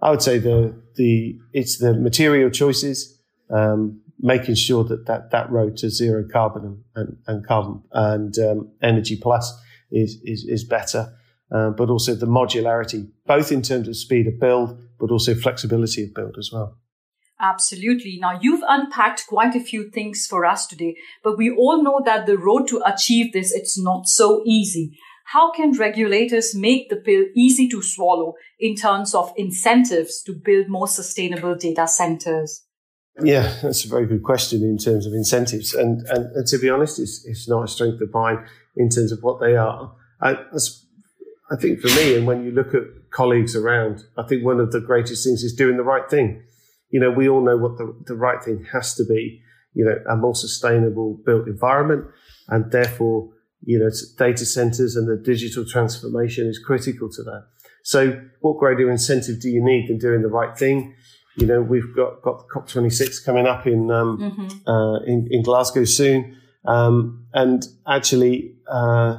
I 0.00 0.10
would 0.10 0.22
say 0.22 0.38
the, 0.38 0.74
the, 0.96 1.38
it's 1.52 1.78
the 1.78 1.94
material 1.94 2.50
choices, 2.50 3.18
um, 3.50 4.00
making 4.18 4.54
sure 4.54 4.84
that, 4.84 5.06
that 5.06 5.30
that 5.30 5.50
road 5.50 5.76
to 5.78 5.90
zero 5.90 6.24
carbon 6.30 6.84
and, 6.94 7.16
and, 7.26 7.46
carbon 7.46 7.82
and, 7.92 8.38
um, 8.38 8.70
energy 8.82 9.18
plus 9.20 9.52
is, 9.90 10.18
is, 10.24 10.44
is 10.44 10.64
better. 10.64 11.12
Uh, 11.50 11.70
but 11.70 11.88
also 11.88 12.12
the 12.12 12.26
modularity, 12.26 13.08
both 13.24 13.52
in 13.52 13.62
terms 13.62 13.86
of 13.86 13.96
speed 13.96 14.26
of 14.26 14.40
build, 14.40 14.76
but 14.98 15.12
also 15.12 15.32
flexibility 15.32 16.02
of 16.02 16.12
build 16.12 16.34
as 16.38 16.50
well. 16.52 16.76
Absolutely. 17.40 18.18
Now, 18.20 18.38
you've 18.40 18.64
unpacked 18.66 19.26
quite 19.28 19.54
a 19.54 19.60
few 19.60 19.90
things 19.90 20.26
for 20.26 20.44
us 20.44 20.66
today, 20.66 20.96
but 21.22 21.36
we 21.36 21.50
all 21.50 21.82
know 21.82 22.00
that 22.04 22.26
the 22.26 22.38
road 22.38 22.66
to 22.68 22.82
achieve 22.84 23.32
this, 23.32 23.52
it's 23.52 23.78
not 23.78 24.08
so 24.08 24.42
easy. 24.46 24.98
How 25.32 25.52
can 25.52 25.72
regulators 25.72 26.54
make 26.54 26.88
the 26.88 26.96
pill 26.96 27.24
easy 27.34 27.68
to 27.68 27.82
swallow 27.82 28.34
in 28.58 28.76
terms 28.76 29.14
of 29.14 29.32
incentives 29.36 30.22
to 30.22 30.32
build 30.32 30.68
more 30.68 30.88
sustainable 30.88 31.54
data 31.54 31.88
centers? 31.88 32.62
Yeah, 33.22 33.54
that's 33.62 33.84
a 33.84 33.88
very 33.88 34.06
good 34.06 34.22
question 34.22 34.62
in 34.62 34.78
terms 34.78 35.06
of 35.06 35.12
incentives. 35.12 35.74
And, 35.74 36.06
and, 36.08 36.26
and 36.36 36.46
to 36.48 36.58
be 36.58 36.68
honest, 36.68 36.98
it's, 36.98 37.24
it's 37.26 37.48
not 37.48 37.64
a 37.64 37.68
strength 37.68 38.00
of 38.02 38.12
mine 38.12 38.46
in 38.76 38.88
terms 38.90 39.10
of 39.10 39.20
what 39.22 39.40
they 39.40 39.56
are. 39.56 39.94
I, 40.20 40.36
I 41.50 41.56
think 41.56 41.80
for 41.80 41.88
me, 41.88 42.14
and 42.14 42.26
when 42.26 42.44
you 42.44 42.50
look 42.50 42.74
at 42.74 42.82
colleagues 43.10 43.56
around, 43.56 44.04
I 44.18 44.24
think 44.24 44.44
one 44.44 44.60
of 44.60 44.70
the 44.70 44.80
greatest 44.80 45.24
things 45.24 45.42
is 45.42 45.54
doing 45.54 45.76
the 45.76 45.82
right 45.82 46.08
thing 46.10 46.42
you 46.90 47.00
know, 47.00 47.10
we 47.10 47.28
all 47.28 47.44
know 47.44 47.56
what 47.56 47.78
the, 47.78 47.94
the 48.06 48.14
right 48.14 48.42
thing 48.42 48.66
has 48.72 48.94
to 48.94 49.04
be, 49.04 49.42
you 49.74 49.84
know, 49.84 49.96
a 50.10 50.16
more 50.16 50.34
sustainable 50.34 51.20
built 51.24 51.46
environment. 51.46 52.06
And 52.48 52.70
therefore, 52.70 53.30
you 53.66 53.80
know, 53.80 53.90
data 54.16 54.46
centers 54.46 54.94
and 54.96 55.08
the 55.08 55.16
digital 55.16 55.64
transformation 55.66 56.46
is 56.46 56.58
critical 56.58 57.10
to 57.10 57.22
that. 57.24 57.46
So 57.82 58.20
what 58.40 58.58
greater 58.58 58.90
incentive 58.90 59.40
do 59.40 59.48
you 59.48 59.62
need 59.62 59.88
than 59.88 59.98
doing 59.98 60.22
the 60.22 60.28
right 60.28 60.56
thing? 60.56 60.94
You 61.34 61.46
know, 61.46 61.60
we've 61.60 61.94
got, 61.94 62.22
got 62.22 62.46
COP26 62.48 63.24
coming 63.24 63.46
up 63.46 63.66
in, 63.66 63.90
um, 63.90 64.18
mm-hmm. 64.18 64.70
uh, 64.70 65.00
in, 65.00 65.28
in, 65.30 65.42
Glasgow 65.42 65.84
soon. 65.84 66.40
Um, 66.64 67.26
and 67.34 67.66
actually, 67.86 68.54
uh, 68.70 69.18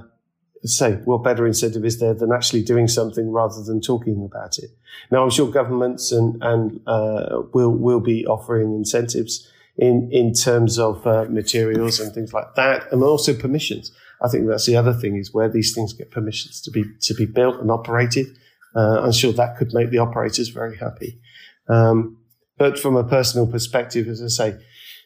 say, 0.63 0.93
what 1.03 1.23
better 1.23 1.45
incentive 1.45 1.85
is 1.85 1.99
there 1.99 2.13
than 2.13 2.31
actually 2.31 2.63
doing 2.63 2.87
something 2.87 3.31
rather 3.31 3.61
than 3.63 3.81
talking 3.81 4.23
about 4.25 4.57
it? 4.57 4.71
Now, 5.11 5.23
I'm 5.23 5.29
sure 5.29 5.51
governments 5.51 6.11
and, 6.11 6.41
and 6.41 6.79
uh, 6.87 7.43
will 7.53 7.71
will 7.71 7.99
be 7.99 8.25
offering 8.25 8.73
incentives 8.73 9.51
in 9.77 10.09
in 10.11 10.33
terms 10.33 10.79
of 10.79 11.05
uh, 11.05 11.25
materials 11.29 11.99
and 11.99 12.13
things 12.13 12.33
like 12.33 12.55
that, 12.55 12.91
and 12.91 13.03
also 13.03 13.33
permissions. 13.33 13.91
I 14.21 14.29
think 14.29 14.47
that's 14.47 14.65
the 14.65 14.75
other 14.75 14.93
thing 14.93 15.15
is 15.15 15.33
where 15.33 15.49
these 15.49 15.73
things 15.73 15.93
get 15.93 16.11
permissions 16.11 16.61
to 16.61 16.71
be 16.71 16.83
to 17.01 17.13
be 17.13 17.25
built 17.25 17.59
and 17.59 17.71
operated. 17.71 18.27
Uh, 18.75 19.01
I'm 19.01 19.11
sure 19.11 19.33
that 19.33 19.57
could 19.57 19.73
make 19.73 19.89
the 19.89 19.99
operators 19.99 20.49
very 20.49 20.77
happy. 20.77 21.19
Um, 21.67 22.17
but 22.57 22.79
from 22.79 22.95
a 22.95 23.03
personal 23.03 23.47
perspective, 23.47 24.07
as 24.07 24.21
I 24.21 24.27
say, 24.27 24.57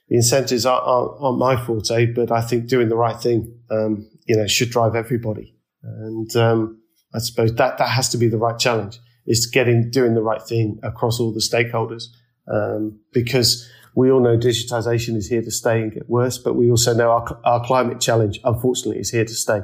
the 0.07 0.15
incentives 0.15 0.65
aren't, 0.65 0.85
aren't, 0.85 1.11
aren't 1.19 1.39
my 1.39 1.65
forte, 1.65 2.05
but 2.07 2.31
I 2.31 2.41
think 2.41 2.67
doing 2.67 2.89
the 2.89 2.95
right 2.95 3.19
thing, 3.19 3.59
um, 3.69 4.09
you 4.25 4.35
know, 4.35 4.47
should 4.47 4.69
drive 4.69 4.95
everybody. 4.95 5.55
And 5.83 6.33
um, 6.35 6.81
I 7.13 7.19
suppose 7.19 7.53
that 7.55 7.77
that 7.77 7.89
has 7.89 8.09
to 8.09 8.17
be 8.17 8.27
the 8.27 8.37
right 8.37 8.57
challenge 8.57 8.99
is 9.27 9.45
getting 9.45 9.89
doing 9.91 10.13
the 10.13 10.21
right 10.21 10.41
thing 10.41 10.79
across 10.83 11.19
all 11.19 11.31
the 11.31 11.39
stakeholders 11.39 12.05
um, 12.51 12.99
because 13.13 13.69
we 13.95 14.11
all 14.11 14.21
know 14.21 14.37
digitization 14.37 15.15
is 15.15 15.27
here 15.27 15.41
to 15.41 15.51
stay 15.51 15.81
and 15.81 15.93
get 15.93 16.09
worse, 16.09 16.37
but 16.37 16.55
we 16.55 16.69
also 16.69 16.93
know 16.93 17.11
our, 17.11 17.39
our 17.43 17.65
climate 17.65 17.99
challenge, 17.99 18.39
unfortunately, 18.43 18.99
is 18.99 19.09
here 19.09 19.25
to 19.25 19.33
stay. 19.33 19.61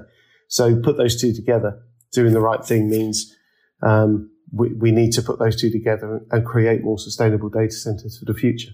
So 0.48 0.80
put 0.80 0.98
those 0.98 1.20
two 1.20 1.34
together. 1.34 1.82
Doing 2.14 2.34
the 2.34 2.42
right 2.42 2.64
thing 2.64 2.90
means 2.90 3.34
um, 3.84 4.32
we, 4.52 4.74
we 4.74 4.92
need 4.92 5.12
to 5.14 5.22
put 5.22 5.40
those 5.40 5.60
two 5.60 5.72
together 5.72 6.22
and 6.32 6.46
create 6.46 6.84
more 6.84 6.98
sustainable 6.98 7.50
data 7.50 7.72
centers 7.72 8.18
for 8.18 8.26
the 8.32 8.38
future. 8.38 8.72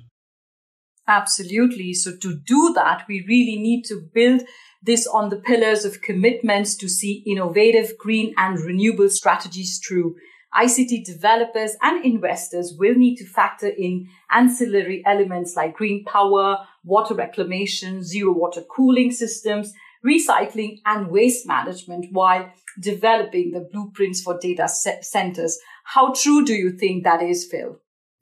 Absolutely. 1.07 1.93
So 1.93 2.15
to 2.15 2.39
do 2.45 2.71
that, 2.75 3.05
we 3.09 3.25
really 3.27 3.61
need 3.61 3.83
to 3.85 4.01
build 4.13 4.43
this 4.81 5.05
on 5.07 5.29
the 5.29 5.37
pillars 5.37 5.85
of 5.85 6.01
commitments 6.01 6.75
to 6.77 6.87
see 6.89 7.23
innovative, 7.25 7.97
green 7.97 8.33
and 8.37 8.59
renewable 8.59 9.09
strategies 9.09 9.79
through. 9.85 10.15
ICT 10.55 11.03
developers 11.05 11.75
and 11.81 12.03
investors 12.05 12.73
will 12.77 12.95
need 12.95 13.15
to 13.17 13.25
factor 13.25 13.67
in 13.67 14.07
ancillary 14.31 15.03
elements 15.05 15.55
like 15.55 15.75
green 15.75 16.03
power, 16.05 16.57
water 16.83 17.15
reclamation, 17.15 18.03
zero 18.03 18.31
water 18.31 18.61
cooling 18.61 19.11
systems, 19.11 19.73
recycling 20.05 20.79
and 20.85 21.09
waste 21.09 21.47
management 21.47 22.07
while 22.11 22.51
developing 22.79 23.51
the 23.51 23.67
blueprints 23.71 24.21
for 24.21 24.37
data 24.39 24.67
centers. 24.67 25.57
How 25.85 26.13
true 26.13 26.45
do 26.45 26.53
you 26.53 26.71
think 26.71 27.03
that 27.03 27.21
is, 27.21 27.47
Phil? 27.49 27.79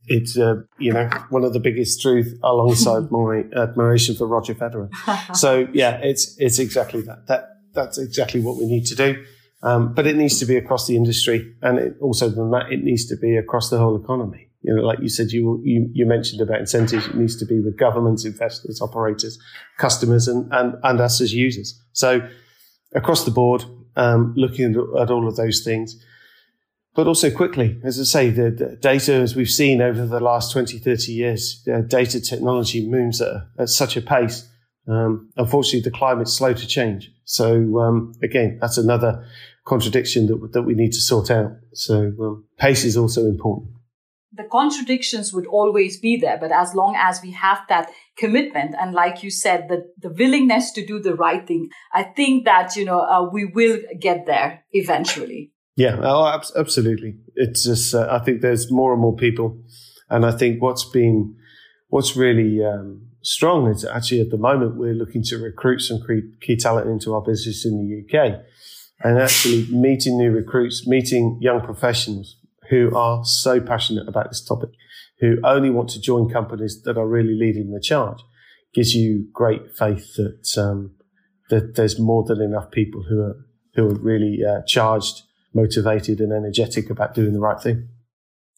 It's 0.08 0.38
uh, 0.38 0.56
you 0.80 0.94
know 0.94 1.10
one 1.30 1.44
of 1.44 1.54
the 1.54 1.60
biggest 1.60 2.02
truths 2.02 2.32
alongside 2.44 3.12
my 3.12 3.44
admiration 3.56 4.16
for 4.16 4.26
Roger 4.26 4.56
Federer. 4.56 4.90
so 5.36 5.68
yeah, 5.74 6.00
it's 6.02 6.36
it's 6.40 6.58
exactly 6.58 7.02
that. 7.02 7.28
That 7.28 7.50
that's 7.74 7.98
exactly 8.00 8.42
what 8.42 8.58
we 8.58 8.66
need 8.66 8.86
to 8.88 8.96
do. 8.96 9.24
Um, 9.64 9.94
but 9.94 10.08
it 10.08 10.16
needs 10.16 10.40
to 10.40 10.46
be 10.46 10.58
across 10.58 10.88
the 10.88 10.96
industry, 10.96 11.56
and 11.62 11.78
it, 11.78 11.96
also 12.02 12.30
than 12.30 12.50
that, 12.52 12.72
it 12.72 12.84
needs 12.84 13.06
to 13.08 13.16
be 13.16 13.38
across 13.38 13.70
the 13.70 13.78
whole 13.78 13.96
economy. 14.02 14.48
You 14.64 14.76
know, 14.76 14.82
like 14.82 15.00
you 15.00 15.10
said, 15.10 15.32
you 15.32 15.62
you, 15.64 15.90
you 15.94 16.06
mentioned 16.06 16.42
about 16.42 16.60
incentives. 16.60 17.08
It 17.08 17.16
needs 17.16 17.36
to 17.38 17.46
be 17.46 17.60
with 17.60 17.78
governments, 17.78 18.26
investors, 18.26 18.82
operators, 18.82 19.40
customers, 19.78 20.28
and 20.28 20.52
and, 20.52 20.76
and 20.84 21.00
us 21.00 21.22
as 21.22 21.34
users. 21.34 21.80
So 21.94 22.28
across 22.96 23.24
the 23.26 23.32
board, 23.32 23.64
um, 23.96 24.34
looking 24.36 24.76
at 25.00 25.12
all 25.12 25.28
of 25.28 25.36
those 25.36 25.64
things, 25.64 26.04
but 26.94 27.08
also 27.08 27.32
quickly, 27.32 27.80
as 27.84 28.00
I 28.00 28.04
say, 28.04 28.30
the, 28.30 28.52
the 28.52 28.76
data, 28.76 29.14
as 29.14 29.36
we've 29.36 29.50
seen 29.50 29.82
over 29.82 30.06
the 30.06 30.20
last 30.20 30.52
20, 30.52 30.78
30 30.78 31.12
years, 31.12 31.66
uh, 31.74 31.82
data 31.82 32.20
technology 32.20 32.86
moves 32.86 33.22
at, 33.22 33.44
at 33.58 33.70
such 33.70 33.96
a 33.96 34.02
pace. 34.02 34.48
Um, 34.92 35.30
unfortunately, 35.38 35.90
the 35.90 35.98
climate's 35.98 36.34
slow 36.34 36.54
to 36.54 36.68
change. 36.68 37.12
So 37.24 37.80
um, 37.80 38.14
again, 38.22 38.58
that's 38.60 38.78
another 38.78 39.26
contradiction 39.66 40.28
that, 40.28 40.52
that 40.52 40.64
we 40.64 40.74
need 40.74 40.92
to 40.92 41.00
sort 41.00 41.32
out. 41.32 41.52
So 41.74 42.12
um, 42.20 42.46
pace 42.58 42.84
is 42.84 42.98
also 42.98 43.26
important. 43.26 43.70
The 44.34 44.44
contradictions 44.52 45.34
would 45.34 45.46
always 45.46 46.00
be 46.00 46.18
there, 46.18 46.38
but 46.38 46.52
as 46.52 46.74
long 46.74 46.96
as 46.98 47.22
we 47.22 47.32
have 47.32 47.60
that 47.68 47.92
commitment 48.18 48.76
and, 48.80 48.94
like 48.94 49.24
you 49.24 49.30
said, 49.30 49.68
the, 49.68 49.86
the 49.98 50.14
willingness 50.14 50.72
to 50.72 50.86
do 50.86 51.00
the 51.00 51.16
right 51.16 51.46
thing, 51.46 51.70
I 51.94 52.04
think 52.04 52.46
that 52.46 52.76
you 52.78 52.86
know 52.86 53.02
uh, 53.02 53.30
we 53.30 53.46
will 53.46 53.80
get 54.00 54.26
there 54.26 54.64
eventually. 54.72 55.52
Yeah, 55.76 56.00
oh, 56.02 56.42
absolutely. 56.56 57.16
It's 57.36 57.66
just 57.66 57.94
uh, 57.94 58.08
I 58.10 58.20
think 58.20 58.42
there's 58.42 58.72
more 58.72 58.94
and 58.94 59.02
more 59.02 59.16
people, 59.16 59.58
and 60.10 60.26
I 60.26 60.32
think 60.32 60.62
what's 60.62 60.86
been 60.86 61.36
what's 61.90 62.16
really 62.16 62.64
um, 62.64 63.11
strong 63.24 63.68
is 63.68 63.86
actually 63.86 64.22
at 64.22 64.30
the 64.30 64.38
moment 64.38 64.76
we're 64.76 64.94
looking 64.94 65.24
to 65.24 65.38
recruit 65.38 65.80
some 65.80 66.00
key 66.42 66.56
talent 66.56 66.90
into 66.90 67.14
our 67.14 67.22
business 67.22 67.66
in 67.66 67.78
the 67.78 68.20
UK 68.20 68.42
and 69.04 69.20
actually 69.20 69.68
meeting 69.72 70.18
new 70.18 70.32
recruits, 70.32 70.88
meeting 70.88 71.38
young 71.42 71.62
professionals 71.62 72.38
who 72.70 72.96
are 72.96 73.24
so 73.26 73.60
passionate 73.60 74.08
about 74.08 74.30
this 74.30 74.44
topic, 74.44 74.70
who 75.20 75.38
only 75.44 75.70
want 75.70 75.90
to 75.90 76.00
join 76.00 76.30
companies 76.30 76.82
that 76.84 76.98
are 76.98 77.08
really 77.08 77.36
leading 77.36 77.72
the 77.72 77.82
charge. 77.82 78.20
gives 78.74 78.96
you 78.96 79.28
great 79.34 79.76
faith 79.78 80.16
that 80.16 80.58
um, 80.58 80.96
that 81.50 81.76
there's 81.76 82.00
more 82.00 82.24
than 82.24 82.42
enough 82.42 82.72
people 82.72 83.04
who 83.10 83.22
are 83.22 83.46
who 83.76 83.88
are 83.88 83.96
really 83.96 84.40
uh, 84.46 84.62
charged, 84.68 85.24
motivated, 85.54 86.20
and 86.20 86.32
energetic 86.32 86.90
about 86.90 87.14
doing 87.14 87.34
the 87.34 87.40
right 87.40 87.62
thing. 87.62 87.90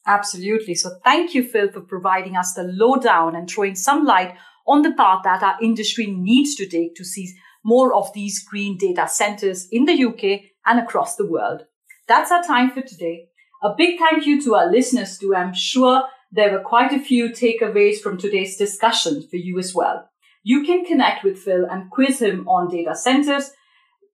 Absolutely. 0.06 0.76
So 0.76 0.89
thank 1.04 1.34
you, 1.34 1.43
Phil, 1.43 1.71
for 1.71 1.82
providing 1.82 2.36
us 2.36 2.54
the 2.54 2.63
lowdown 2.63 3.36
and 3.36 3.49
throwing 3.49 3.76
some 3.76 4.06
light 4.06 4.36
on 4.65 4.82
the 4.82 4.93
path 4.93 5.21
that 5.23 5.43
our 5.43 5.58
industry 5.62 6.08
needs 6.08 6.56
to 6.56 6.65
take 6.65 6.95
to 6.95 7.04
see 7.04 7.34
more 7.63 7.93
of 7.93 8.13
these 8.13 8.43
green 8.43 8.78
data 8.78 9.08
centers 9.08 9.67
in 9.71 9.86
the 9.86 10.04
UK 10.04 10.41
and 10.65 10.80
across 10.80 11.15
the 11.15 11.26
world. 11.26 11.63
That's 12.08 12.32
our 12.32 12.43
time 12.43 12.71
for 12.71 12.82
today. 12.82 13.30
A 13.63 13.73
big 13.78 13.97
thank 13.97 14.26
you 14.26 14.41
to 14.43 14.56
our 14.56 14.69
listeners 14.69 15.17
too. 15.17 15.34
I'm 15.36 15.54
sure 15.54 16.04
there 16.32 16.52
were 16.52 16.63
quite 16.63 16.91
a 16.91 16.99
few 16.99 17.30
takeaways 17.30 17.99
from 17.99 18.17
today's 18.17 18.58
discussion 18.58 19.26
for 19.30 19.38
you 19.38 19.58
as 19.60 19.73
well. 19.73 20.10
You 20.43 20.65
can 20.65 20.84
connect 20.84 21.23
with 21.23 21.39
Phil 21.39 21.65
and 21.69 21.89
quiz 21.89 22.21
him 22.21 22.47
on 22.47 22.69
data 22.69 22.95
centers 22.95 23.52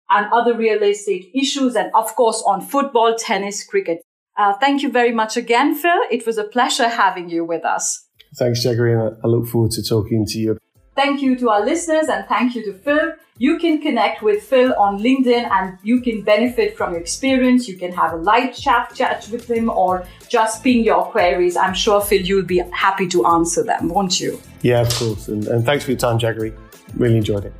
and 0.09 0.31
other 0.31 0.55
real 0.55 0.83
estate 0.83 1.31
issues 1.33 1.75
and 1.75 1.91
of 1.95 2.15
course 2.15 2.43
on 2.45 2.61
football, 2.61 3.15
tennis, 3.17 3.63
cricket. 3.63 3.99
Uh, 4.37 4.53
thank 4.53 4.83
you 4.83 4.91
very 4.91 5.11
much 5.11 5.35
again, 5.35 5.75
Phil. 5.75 5.99
It 6.11 6.25
was 6.25 6.37
a 6.37 6.43
pleasure 6.43 6.87
having 6.87 7.29
you 7.29 7.43
with 7.43 7.65
us. 7.65 8.08
Thanks, 8.35 8.65
Jaggery, 8.65 8.93
and 8.93 9.17
I 9.23 9.27
look 9.27 9.47
forward 9.47 9.71
to 9.71 9.83
talking 9.83 10.25
to 10.27 10.39
you. 10.39 10.59
Thank 10.95 11.21
you 11.21 11.37
to 11.37 11.49
our 11.49 11.63
listeners 11.65 12.09
and 12.09 12.25
thank 12.27 12.55
you 12.55 12.63
to 12.65 12.73
Phil. 12.73 13.13
You 13.37 13.57
can 13.57 13.81
connect 13.81 14.21
with 14.21 14.43
Phil 14.43 14.73
on 14.77 14.99
LinkedIn 14.99 15.49
and 15.49 15.77
you 15.81 16.01
can 16.01 16.23
benefit 16.23 16.75
from 16.75 16.91
your 16.91 16.99
experience. 16.99 17.69
You 17.69 17.77
can 17.77 17.93
have 17.93 18.11
a 18.11 18.17
light 18.17 18.53
chat 18.53 18.93
chat 18.93 19.29
with 19.31 19.49
him 19.49 19.69
or 19.69 20.05
just 20.27 20.61
ping 20.61 20.83
your 20.83 21.05
queries. 21.05 21.55
I'm 21.55 21.73
sure, 21.73 22.01
Phil, 22.01 22.21
you'll 22.21 22.43
be 22.43 22.57
happy 22.73 23.07
to 23.07 23.25
answer 23.25 23.63
them, 23.63 23.87
won't 23.87 24.19
you? 24.19 24.41
Yeah, 24.61 24.81
of 24.81 24.93
course. 24.93 25.29
And, 25.29 25.47
and 25.47 25.65
thanks 25.65 25.85
for 25.85 25.91
your 25.91 25.99
time, 25.99 26.19
Jaggery. 26.19 26.53
Really 26.95 27.15
enjoyed 27.15 27.45
it. 27.45 27.53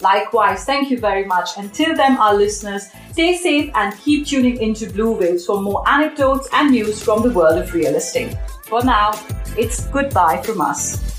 Likewise, 0.00 0.64
thank 0.64 0.90
you 0.90 0.98
very 0.98 1.24
much. 1.24 1.58
Until 1.58 1.94
then, 1.94 2.16
our 2.16 2.34
listeners, 2.34 2.88
stay 3.12 3.36
safe 3.36 3.70
and 3.74 3.94
keep 3.98 4.26
tuning 4.26 4.60
into 4.62 4.90
Blue 4.90 5.12
Waves 5.12 5.44
for 5.44 5.60
more 5.60 5.86
anecdotes 5.86 6.48
and 6.52 6.70
news 6.70 7.02
from 7.02 7.22
the 7.22 7.30
world 7.30 7.58
of 7.58 7.74
real 7.74 7.94
estate. 7.94 8.34
For 8.66 8.82
now, 8.82 9.12
it's 9.56 9.86
goodbye 9.86 10.42
from 10.42 10.60
us. 10.60 11.15